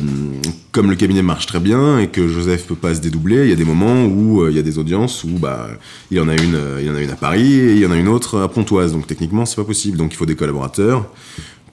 comme 0.72 0.92
le 0.92 0.96
cabinet 0.96 1.24
marche 1.24 1.48
très 1.48 1.60
bien 1.60 1.98
et 1.98 2.08
que 2.10 2.28
Joseph 2.28 2.68
peut 2.68 2.76
pas 2.76 2.94
se 2.94 3.02
dédoubler, 3.02 3.46
il 3.46 3.50
y 3.50 3.54
a 3.54 3.56
des 3.56 3.66
moments 3.66 4.06
où 4.06 4.42
euh, 4.42 4.52
il 4.52 4.56
y 4.56 4.60
a 4.60 4.62
des 4.62 4.78
audiences 4.78 5.24
où 5.24 5.40
bah 5.40 5.70
il 6.12 6.18
y 6.18 6.20
en 6.20 6.28
a 6.28 6.36
une, 6.36 6.54
euh, 6.54 6.78
il 6.80 6.86
y 6.86 6.90
en 6.90 6.96
a 6.96 7.02
une 7.02 7.10
à 7.10 7.16
Paris 7.16 7.54
et 7.54 7.74
il 7.74 7.80
y 7.80 7.86
en 7.86 7.92
a 7.92 7.98
une 7.98 8.08
autre 8.08 8.42
à 8.42 8.48
Pontoise. 8.48 8.92
Donc 8.92 9.08
techniquement, 9.08 9.46
c'est 9.46 9.56
pas 9.56 9.64
possible. 9.64 9.98
Donc 9.98 10.14
il 10.14 10.18
faut 10.18 10.28
des 10.28 10.36
collaborateurs 10.36 11.08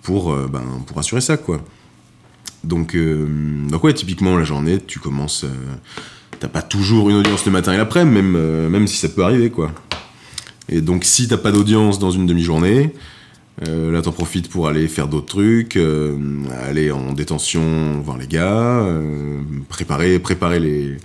pour 0.03 0.35
ben, 0.35 0.65
pour 0.87 0.99
assurer 0.99 1.21
ça 1.21 1.37
quoi. 1.37 1.61
Donc 2.65 2.97
donc 2.97 3.85
ouais, 3.85 3.93
typiquement 3.93 4.37
la 4.37 4.45
journée, 4.45 4.79
tu 4.85 4.99
commences, 4.99 5.45
t'as 6.41 6.49
pas 6.49 6.63
toujours 6.63 7.11
une 7.11 7.17
audience 7.17 7.45
le 7.45 7.53
matin 7.53 7.73
et 7.73 7.77
l'après, 7.77 8.05
même 8.05 8.69
même 8.69 8.87
si 8.87 8.97
ça 8.97 9.09
peut 9.09 9.23
arriver 9.23 9.51
quoi. 9.51 9.71
Et 10.69 10.81
donc 10.81 11.05
si 11.05 11.29
t'as 11.29 11.37
pas 11.37 11.53
d'audience 11.53 11.99
dans 11.99 12.11
une 12.11 12.27
demi-journée, 12.27 12.93
euh, 13.69 13.93
là, 13.93 14.01
t'en 14.01 14.13
profites 14.13 14.49
pour 14.49 14.67
aller 14.67 14.89
faire 14.89 15.09
d'autres 15.09 15.27
trucs, 15.27 15.77
euh, 15.77 16.17
aller 16.67 16.91
en 16.91 17.13
détention 17.13 18.01
voir 18.01 18.17
les 18.17 18.27
gars, 18.27 18.81
euh, 18.81 19.41
préparer, 19.69 20.19
préparer 20.19 20.59
les, 20.59 20.97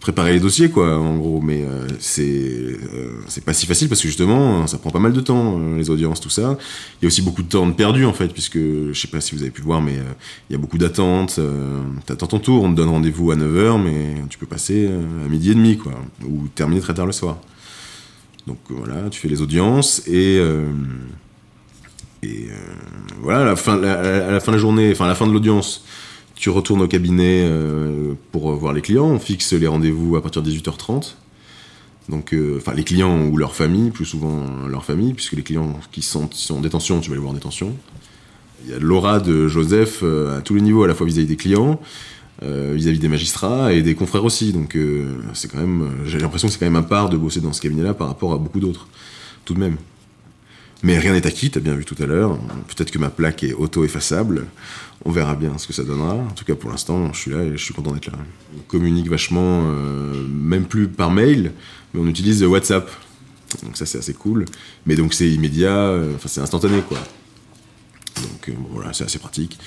préparer 0.00 0.34
les 0.34 0.40
dossiers, 0.40 0.70
quoi, 0.70 0.98
en 0.98 1.16
gros. 1.16 1.40
Mais 1.40 1.64
c'est, 1.98 2.78
c'est 3.26 3.44
pas 3.44 3.52
si 3.52 3.66
facile 3.66 3.88
parce 3.88 4.00
que 4.00 4.06
justement, 4.06 4.66
ça 4.68 4.78
prend 4.78 4.90
pas 4.90 5.00
mal 5.00 5.12
de 5.12 5.20
temps, 5.20 5.58
les 5.76 5.90
audiences, 5.90 6.20
tout 6.20 6.30
ça. 6.30 6.56
Il 7.00 7.04
y 7.04 7.06
a 7.06 7.08
aussi 7.08 7.22
beaucoup 7.22 7.42
de 7.42 7.48
temps 7.48 7.70
perdu, 7.72 8.04
en 8.04 8.12
fait, 8.12 8.28
puisque 8.28 8.58
je 8.58 8.92
sais 8.94 9.08
pas 9.08 9.20
si 9.20 9.34
vous 9.34 9.42
avez 9.42 9.50
pu 9.50 9.62
voir, 9.62 9.82
mais 9.82 9.96
il 10.48 10.52
y 10.52 10.54
a 10.54 10.58
beaucoup 10.58 10.78
d'attentes. 10.78 11.40
T'attends 12.06 12.28
ton 12.28 12.38
tour, 12.38 12.62
on 12.62 12.70
te 12.70 12.76
donne 12.76 12.88
rendez-vous 12.88 13.32
à 13.32 13.36
9h, 13.36 13.82
mais 13.82 14.14
tu 14.30 14.38
peux 14.38 14.46
passer 14.46 14.86
à 14.86 15.28
midi 15.28 15.50
et 15.50 15.54
demi, 15.54 15.76
quoi, 15.76 15.92
ou 16.24 16.46
terminer 16.54 16.80
très 16.80 16.94
tard 16.94 17.06
le 17.06 17.12
soir. 17.12 17.38
Donc 18.46 18.58
voilà, 18.68 19.10
tu 19.10 19.18
fais 19.18 19.28
les 19.28 19.42
audiences 19.42 20.06
et. 20.06 20.40
Euh, 22.24 22.26
et 22.26 22.48
euh, 22.50 22.54
voilà, 23.20 23.40
à 23.40 23.44
la, 23.44 23.56
fin, 23.56 23.76
de 23.76 23.82
la 23.82 24.58
journée, 24.58 24.90
enfin 24.92 25.06
à 25.06 25.08
la 25.08 25.14
fin 25.14 25.26
de 25.26 25.32
l'audience, 25.32 25.84
tu 26.34 26.50
retournes 26.50 26.82
au 26.82 26.88
cabinet 26.88 27.44
euh, 27.44 28.14
pour 28.32 28.52
voir 28.54 28.72
les 28.72 28.82
clients. 28.82 29.06
On 29.06 29.18
fixe 29.18 29.52
les 29.52 29.66
rendez-vous 29.66 30.16
à 30.16 30.22
partir 30.22 30.42
de 30.42 30.50
18h30. 30.50 31.14
Donc, 32.08 32.34
euh, 32.34 32.60
les 32.74 32.84
clients 32.84 33.26
ou 33.26 33.36
leur 33.36 33.54
famille, 33.54 33.90
plus 33.90 34.04
souvent 34.04 34.44
leur 34.68 34.84
famille, 34.84 35.12
puisque 35.12 35.32
les 35.32 35.42
clients 35.42 35.78
qui 35.90 36.02
sont, 36.02 36.28
en 36.50 36.60
détention, 36.60 37.00
tu 37.00 37.10
vas 37.10 37.16
les 37.16 37.20
voir 37.20 37.32
en 37.32 37.34
détention. 37.34 37.74
Il 38.64 38.70
y 38.70 38.74
a 38.74 38.78
l'aura 38.78 39.18
de 39.20 39.48
Joseph 39.48 40.00
euh, 40.02 40.38
à 40.38 40.40
tous 40.40 40.54
les 40.54 40.60
niveaux, 40.60 40.84
à 40.84 40.88
la 40.88 40.94
fois 40.94 41.06
vis-à-vis 41.06 41.26
des 41.26 41.36
clients, 41.36 41.80
euh, 42.42 42.74
vis-à-vis 42.76 42.98
des 42.98 43.08
magistrats 43.08 43.72
et 43.72 43.82
des 43.82 43.94
confrères 43.94 44.24
aussi. 44.24 44.52
Donc, 44.52 44.76
euh, 44.76 45.16
c'est 45.34 45.50
quand 45.50 45.58
même, 45.58 45.90
j'ai 46.04 46.18
l'impression 46.18 46.48
que 46.48 46.52
c'est 46.52 46.60
quand 46.60 46.66
même 46.66 46.76
un 46.76 46.82
part 46.82 47.08
de 47.08 47.16
bosser 47.16 47.40
dans 47.40 47.52
ce 47.52 47.60
cabinet-là 47.60 47.94
par 47.94 48.06
rapport 48.06 48.32
à 48.32 48.38
beaucoup 48.38 48.60
d'autres, 48.60 48.86
tout 49.44 49.54
de 49.54 49.60
même. 49.60 49.76
Mais 50.86 51.00
rien 51.00 51.14
n'est 51.14 51.26
acquis, 51.26 51.50
t'as 51.50 51.58
bien 51.58 51.74
vu 51.74 51.84
tout 51.84 52.00
à 52.00 52.06
l'heure. 52.06 52.38
Peut-être 52.68 52.92
que 52.92 52.98
ma 52.98 53.10
plaque 53.10 53.42
est 53.42 53.52
auto-effaçable. 53.52 54.46
On 55.04 55.10
verra 55.10 55.34
bien 55.34 55.58
ce 55.58 55.66
que 55.66 55.72
ça 55.72 55.82
donnera. 55.82 56.14
En 56.14 56.30
tout 56.30 56.44
cas, 56.44 56.54
pour 56.54 56.70
l'instant, 56.70 57.12
je 57.12 57.18
suis 57.18 57.32
là 57.32 57.42
et 57.42 57.50
je 57.50 57.56
suis 57.56 57.74
content 57.74 57.90
d'être 57.90 58.06
là. 58.06 58.18
On 58.56 58.60
communique 58.68 59.10
vachement, 59.10 59.64
euh, 59.66 60.24
même 60.28 60.64
plus 60.64 60.86
par 60.86 61.10
mail, 61.10 61.50
mais 61.92 62.00
on 62.00 62.06
utilise 62.06 62.44
WhatsApp. 62.44 62.88
Donc 63.64 63.76
ça, 63.76 63.84
c'est 63.84 63.98
assez 63.98 64.14
cool. 64.14 64.44
Mais 64.86 64.94
donc 64.94 65.12
c'est 65.12 65.28
immédiat, 65.28 65.74
euh, 65.74 66.14
enfin 66.14 66.28
c'est 66.28 66.40
instantané, 66.40 66.80
quoi. 66.82 66.98
Donc 68.22 68.48
euh, 68.48 68.52
voilà, 68.70 68.92
c'est 68.92 69.02
assez 69.02 69.18
pratique. 69.18 69.58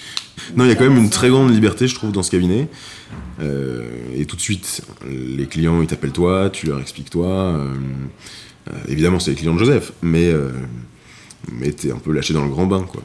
Non, 0.55 0.63
il 0.63 0.69
y 0.69 0.71
a 0.71 0.75
quand 0.75 0.87
même 0.87 0.97
une 0.97 1.09
très 1.09 1.27
grande 1.27 1.53
liberté, 1.53 1.89
je 1.89 1.95
trouve, 1.95 2.13
dans 2.13 2.23
ce 2.23 2.31
cabinet. 2.31 2.69
Et 4.15 4.25
tout 4.25 4.37
de 4.37 4.41
suite, 4.41 4.83
les 5.05 5.47
clients, 5.47 5.81
ils 5.81 5.87
t'appellent 5.87 6.13
toi, 6.13 6.49
tu 6.49 6.67
leur 6.67 6.79
expliques 6.79 7.09
toi. 7.09 7.61
Évidemment, 8.87 9.19
c'est 9.19 9.31
les 9.31 9.37
clients 9.37 9.55
de 9.55 9.59
Joseph, 9.59 9.91
mais, 10.01 10.33
mais 11.51 11.71
t'es 11.71 11.91
un 11.91 11.97
peu 11.97 12.11
lâché 12.11 12.33
dans 12.33 12.43
le 12.43 12.49
grand 12.49 12.65
bain, 12.65 12.83
quoi. 12.83 13.01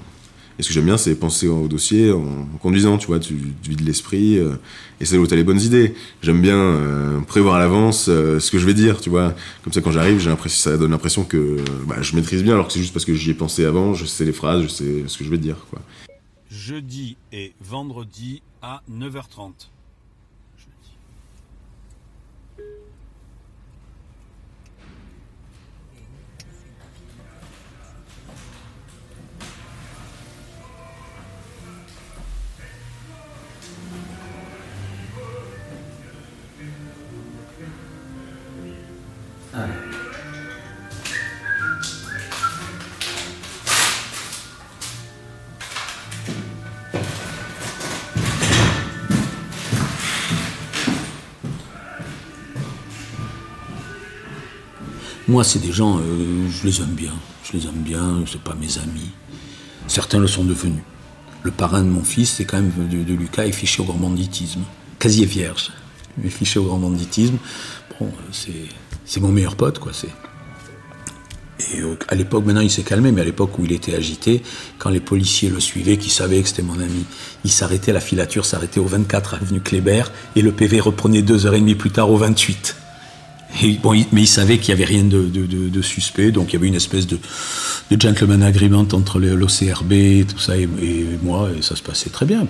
Et 0.58 0.62
ce 0.62 0.68
que 0.68 0.74
j'aime 0.74 0.84
bien, 0.84 0.96
c'est 0.96 1.16
penser 1.16 1.48
au 1.48 1.66
dossier 1.66 2.12
en, 2.12 2.46
conduisant, 2.62 2.96
tu 2.96 3.08
vois, 3.08 3.18
tu, 3.18 3.36
vides 3.64 3.80
l'esprit, 3.80 4.38
euh, 4.38 4.54
et 5.00 5.04
c'est 5.04 5.16
là 5.16 5.20
où 5.20 5.26
t'as 5.26 5.34
les 5.34 5.42
bonnes 5.42 5.60
idées. 5.60 5.94
J'aime 6.22 6.40
bien 6.40 6.56
euh, 6.56 7.20
prévoir 7.20 7.56
à 7.56 7.58
l'avance 7.58 8.06
euh, 8.08 8.38
ce 8.38 8.52
que 8.52 8.58
je 8.58 8.66
vais 8.66 8.74
dire, 8.74 9.00
tu 9.00 9.10
vois. 9.10 9.34
Comme 9.64 9.72
ça, 9.72 9.80
quand 9.80 9.90
j'arrive, 9.90 10.20
j'ai 10.20 10.30
ça 10.48 10.76
donne 10.76 10.92
l'impression 10.92 11.24
que 11.24 11.56
bah, 11.88 11.96
je 12.02 12.14
maîtrise 12.14 12.44
bien, 12.44 12.54
alors 12.54 12.68
que 12.68 12.72
c'est 12.72 12.80
juste 12.80 12.92
parce 12.92 13.04
que 13.04 13.14
j'y 13.14 13.30
ai 13.30 13.34
pensé 13.34 13.64
avant, 13.64 13.94
je 13.94 14.04
sais 14.04 14.24
les 14.24 14.32
phrases, 14.32 14.62
je 14.62 14.68
sais 14.68 15.04
ce 15.08 15.18
que 15.18 15.24
je 15.24 15.30
vais 15.30 15.38
dire. 15.38 15.56
Jeudi 16.48 17.16
et 17.32 17.52
vendredi 17.60 18.40
à 18.62 18.82
9h30. 18.88 19.50
Moi, 55.26 55.42
c'est 55.42 55.58
des 55.58 55.72
gens, 55.72 55.98
euh, 55.98 56.48
je 56.50 56.66
les 56.66 56.80
aime 56.82 56.94
bien. 56.94 57.12
Je 57.44 57.56
les 57.56 57.64
aime 57.64 57.82
bien, 57.82 58.22
c'est 58.30 58.40
pas 58.40 58.54
mes 58.54 58.78
amis. 58.78 59.10
Certains 59.86 60.18
le 60.18 60.26
sont 60.26 60.44
devenus. 60.44 60.82
Le 61.42 61.50
parrain 61.50 61.82
de 61.82 61.88
mon 61.88 62.04
fils, 62.04 62.34
c'est 62.34 62.44
quand 62.44 62.58
même 62.58 62.72
de, 62.90 63.14
Lucas, 63.14 63.46
est 63.46 63.52
fiché 63.52 63.80
au 63.80 63.86
grand 63.86 63.98
banditisme. 63.98 64.60
Casier 64.98 65.24
vierge, 65.24 65.70
mais 66.18 66.28
fiché 66.28 66.58
au 66.58 66.64
grand 66.64 66.78
banditisme. 66.78 67.36
Bon, 67.98 68.10
c'est, 68.32 69.20
mon 69.20 69.30
meilleur 69.30 69.56
pote, 69.56 69.78
quoi. 69.78 69.92
Et 71.72 71.80
euh, 71.80 71.96
à 72.08 72.14
l'époque, 72.14 72.44
maintenant 72.44 72.60
il 72.60 72.70
s'est 72.70 72.82
calmé, 72.82 73.10
mais 73.10 73.22
à 73.22 73.24
l'époque 73.24 73.58
où 73.58 73.64
il 73.64 73.72
était 73.72 73.94
agité, 73.94 74.42
quand 74.78 74.90
les 74.90 75.00
policiers 75.00 75.48
le 75.48 75.60
suivaient, 75.60 75.96
qui 75.96 76.10
savaient 76.10 76.42
que 76.42 76.48
c'était 76.48 76.62
mon 76.62 76.78
ami, 76.80 77.04
il 77.44 77.50
s'arrêtait, 77.50 77.92
la 77.92 78.00
filature 78.00 78.44
s'arrêtait 78.44 78.80
au 78.80 78.86
24 78.86 79.34
avenue 79.34 79.60
Kléber, 79.60 80.04
et 80.36 80.42
le 80.42 80.52
PV 80.52 80.80
reprenait 80.80 81.22
deux 81.22 81.46
heures 81.46 81.54
et 81.54 81.60
demie 81.60 81.76
plus 81.76 81.90
tard 81.90 82.10
au 82.10 82.16
28. 82.16 82.76
Mais 83.62 84.22
il 84.22 84.26
savait 84.26 84.58
qu'il 84.58 84.74
n'y 84.74 84.82
avait 84.82 84.92
rien 84.92 85.04
de, 85.04 85.82
suspect, 85.82 86.32
donc 86.32 86.50
il 86.50 86.52
y 86.54 86.56
avait 86.56 86.68
une 86.68 86.74
espèce 86.74 87.06
de, 87.06 87.18
gentleman 87.98 88.42
agreement 88.42 88.86
entre 88.92 89.20
l'OCRB 89.20 90.26
tout 90.26 90.38
ça 90.38 90.56
et, 90.56 90.66
moi, 91.22 91.48
et 91.56 91.62
ça 91.62 91.76
se 91.76 91.82
passait 91.82 92.10
très 92.10 92.26
bien. 92.26 92.46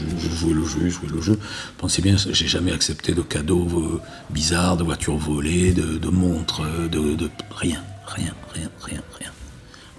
Je, 0.00 0.28
je 0.28 0.34
jouais 0.34 0.54
le 0.54 0.64
jeu, 0.64 0.80
je 0.84 0.88
jouais 0.88 1.08
le 1.12 1.20
jeu. 1.20 1.38
Pensez 1.78 2.02
bien, 2.02 2.16
j'ai 2.16 2.48
jamais 2.48 2.72
accepté 2.72 3.12
de 3.12 3.22
cadeaux 3.22 3.68
euh, 3.74 4.00
bizarres, 4.30 4.76
de 4.76 4.84
voitures 4.84 5.16
volées, 5.16 5.72
de, 5.72 6.08
montres, 6.08 6.62
de, 6.90 7.30
rien, 7.50 7.82
rien, 8.06 8.34
rien, 8.54 8.70
rien, 8.82 9.02
rien. 9.18 9.30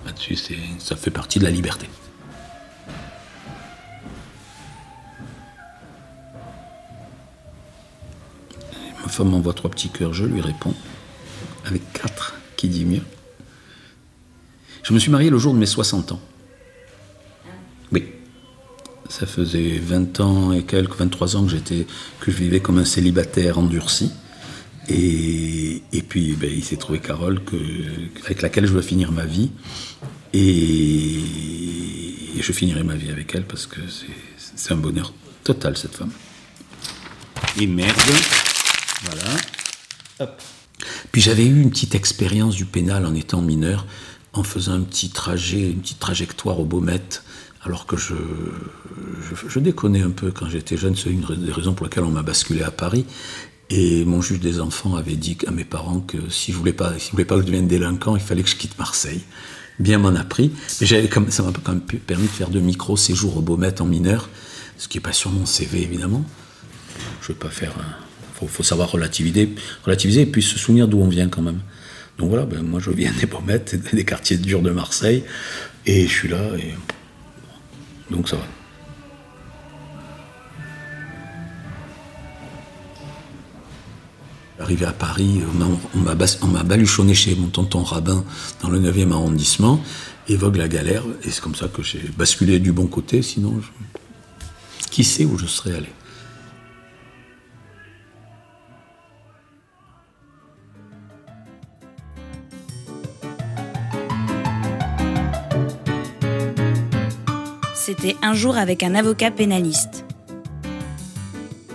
Là-dessus, 0.05 0.37
ça 0.79 0.95
fait 0.95 1.11
partie 1.11 1.39
de 1.39 1.43
la 1.43 1.51
liberté. 1.51 1.87
Femme 9.11 9.29
m'envoie 9.29 9.53
trois 9.53 9.69
petits 9.69 9.89
cœurs, 9.89 10.13
je 10.13 10.25
lui 10.25 10.41
réponds. 10.41 10.73
Avec 11.65 11.81
quatre, 11.93 12.35
qui 12.57 12.67
dit 12.69 12.85
mieux. 12.85 13.01
Je 14.83 14.93
me 14.93 14.99
suis 14.99 15.11
marié 15.11 15.29
le 15.29 15.37
jour 15.37 15.53
de 15.53 15.59
mes 15.59 15.65
60 15.67 16.13
ans. 16.13 16.19
Oui. 17.91 18.05
Ça 19.09 19.25
faisait 19.27 19.77
20 19.79 20.19
ans 20.21 20.51
et 20.53 20.63
quelques, 20.63 20.95
23 20.97 21.35
ans 21.35 21.43
que 21.45 21.51
j'étais, 21.51 21.85
que 22.19 22.31
je 22.31 22.37
vivais 22.37 22.59
comme 22.61 22.77
un 22.79 22.85
célibataire 22.85 23.59
endurci. 23.59 24.11
Et, 24.89 25.83
et 25.93 26.01
puis 26.01 26.33
ben, 26.33 26.49
il 26.51 26.63
s'est 26.63 26.77
trouvé 26.77 26.99
Carole 26.99 27.43
que, 27.43 27.55
avec 28.25 28.41
laquelle 28.41 28.65
je 28.65 28.73
veux 28.73 28.81
finir 28.81 29.11
ma 29.11 29.25
vie. 29.25 29.51
Et, 30.33 31.19
et 32.37 32.41
je 32.41 32.51
finirai 32.51 32.83
ma 32.83 32.95
vie 32.95 33.11
avec 33.11 33.33
elle 33.35 33.43
parce 33.43 33.67
que 33.67 33.79
c'est- 33.87 34.07
c'est 34.55 34.73
un 34.73 34.77
bonheur 34.77 35.13
total 35.43 35.77
cette 35.77 35.95
femme. 35.95 36.11
Et 37.59 37.67
merde, 37.67 37.97
voilà. 39.03 39.37
Hop. 40.19 40.41
Puis 41.11 41.21
j'avais 41.21 41.45
eu 41.45 41.61
une 41.61 41.69
petite 41.69 41.95
expérience 41.95 42.55
du 42.55 42.65
pénal 42.65 43.05
en 43.05 43.13
étant 43.13 43.41
mineur, 43.41 43.85
en 44.33 44.43
faisant 44.43 44.73
un 44.73 44.81
petit 44.81 45.09
trajet, 45.09 45.69
une 45.71 45.81
petite 45.81 45.99
trajectoire 45.99 46.59
au 46.59 46.65
Baumette, 46.65 47.23
alors 47.63 47.85
que 47.85 47.97
je, 47.97 48.15
je, 48.15 49.47
je 49.47 49.59
déconnais 49.59 50.01
un 50.01 50.09
peu 50.09 50.31
quand 50.31 50.49
j'étais 50.49 50.77
jeune. 50.77 50.95
C'est 50.95 51.09
une 51.09 51.21
des 51.21 51.51
raisons 51.51 51.73
pour 51.73 51.85
lesquelles 51.85 52.03
on 52.03 52.11
m'a 52.11 52.23
basculé 52.23 52.63
à 52.63 52.71
Paris. 52.71 53.05
Et 53.69 54.03
mon 54.03 54.21
juge 54.21 54.41
des 54.41 54.59
enfants 54.59 54.95
avait 54.95 55.15
dit 55.15 55.37
à 55.47 55.51
mes 55.51 55.63
parents 55.63 56.01
que 56.01 56.17
si 56.29 56.51
je 56.51 56.57
voulais 56.57 56.73
pas, 56.73 56.97
si 56.99 57.07
je 57.07 57.11
voulais 57.11 57.25
pas 57.25 57.35
que 57.35 57.41
je 57.41 57.45
devienne 57.45 57.67
délinquant, 57.67 58.17
il 58.17 58.21
fallait 58.21 58.43
que 58.43 58.49
je 58.49 58.57
quitte 58.57 58.77
Marseille. 58.77 59.21
Bien 59.79 59.97
m'en 59.97 60.13
a 60.13 60.25
pris. 60.25 60.51
Mais 60.81 60.87
j'avais 60.87 61.09
ça 61.29 61.43
m'a 61.43 61.53
quand 61.63 61.71
même 61.71 61.81
permis 61.81 62.25
de 62.25 62.31
faire 62.31 62.49
de 62.49 62.59
micro-séjours 62.59 63.37
au 63.37 63.41
Baumette 63.41 63.79
en 63.79 63.85
mineur, 63.85 64.29
ce 64.77 64.89
qui 64.89 64.97
n'est 64.97 65.01
pas 65.01 65.13
sur 65.13 65.31
mon 65.31 65.45
CV 65.45 65.81
évidemment. 65.83 66.25
Je 67.21 67.31
ne 67.31 67.33
veux 67.33 67.39
pas 67.39 67.49
faire. 67.49 67.73
Il 67.77 68.10
faut, 68.41 68.47
faut 68.47 68.63
savoir 68.63 68.91
relativiser, 68.91 69.53
relativiser 69.83 70.21
et 70.21 70.25
puis 70.25 70.41
se 70.41 70.57
souvenir 70.57 70.87
d'où 70.87 70.99
on 70.99 71.07
vient 71.07 71.29
quand 71.29 71.41
même. 71.43 71.59
Donc 72.17 72.29
voilà, 72.29 72.45
ben, 72.45 72.61
moi 72.61 72.79
je 72.79 72.91
viens 72.91 73.11
des 73.19 73.25
Baumettes, 73.27 73.75
des 73.93 74.03
quartiers 74.03 74.37
durs 74.37 74.61
de 74.61 74.71
Marseille, 74.71 75.23
et 75.85 76.07
je 76.07 76.11
suis 76.11 76.27
là, 76.27 76.41
et 76.57 76.73
donc 78.13 78.27
ça 78.27 78.35
va. 78.37 78.43
Arrivé 84.59 84.85
à 84.85 84.91
Paris, 84.91 85.41
on 85.95 86.47
m'a- 86.47 86.63
baluchonné 86.63 87.15
chez 87.15 87.33
mon 87.35 87.47
tonton 87.47 87.81
rabbin 87.81 88.23
dans 88.61 88.69
le 88.69 88.79
9e 88.79 89.11
arrondissement, 89.11 89.81
et 90.27 90.35
vogue 90.35 90.57
la 90.57 90.67
galère, 90.67 91.03
et 91.23 91.31
c'est 91.31 91.41
comme 91.41 91.55
ça 91.55 91.67
que 91.67 91.81
j'ai 91.81 92.01
basculé 92.15 92.59
du 92.59 92.71
bon 92.71 92.85
côté, 92.85 93.21
sinon 93.23 93.59
qui 94.91 95.03
sait 95.03 95.25
où 95.25 95.37
je 95.37 95.47
serais 95.47 95.73
allé. 95.73 95.87
C'était 107.91 108.15
un 108.21 108.33
jour 108.33 108.55
avec 108.55 108.83
un 108.83 108.95
avocat 108.95 109.31
pénaliste. 109.31 110.05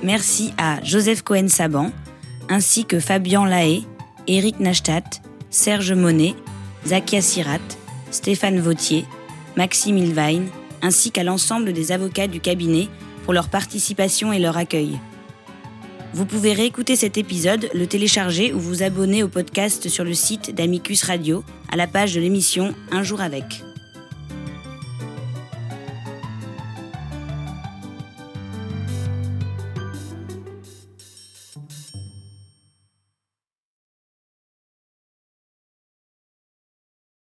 Merci 0.02 0.54
à 0.56 0.82
Joseph 0.82 1.20
Cohen-Saban, 1.20 1.90
ainsi 2.48 2.86
que 2.86 3.00
Fabian 3.00 3.44
Lahaye, 3.44 3.84
Éric 4.26 4.58
Nachtat, 4.58 5.02
Serge 5.50 5.92
Monet, 5.92 6.34
Zakia 6.86 7.20
Sirat, 7.20 7.60
Stéphane 8.10 8.60
Vautier, 8.60 9.04
Maxime 9.58 9.98
Ilvain, 9.98 10.44
ainsi 10.80 11.10
qu'à 11.10 11.22
l'ensemble 11.22 11.74
des 11.74 11.92
avocats 11.92 12.28
du 12.28 12.40
cabinet 12.40 12.88
pour 13.24 13.34
leur 13.34 13.50
participation 13.50 14.32
et 14.32 14.38
leur 14.38 14.56
accueil. 14.56 14.98
Vous 16.14 16.24
pouvez 16.24 16.54
réécouter 16.54 16.96
cet 16.96 17.18
épisode, 17.18 17.68
le 17.74 17.86
télécharger 17.86 18.54
ou 18.54 18.58
vous 18.58 18.82
abonner 18.82 19.22
au 19.22 19.28
podcast 19.28 19.90
sur 19.90 20.04
le 20.04 20.14
site 20.14 20.54
d'Amicus 20.54 21.02
Radio, 21.02 21.44
à 21.70 21.76
la 21.76 21.86
page 21.86 22.14
de 22.14 22.22
l'émission 22.22 22.74
Un 22.90 23.02
jour 23.02 23.20
avec. 23.20 23.65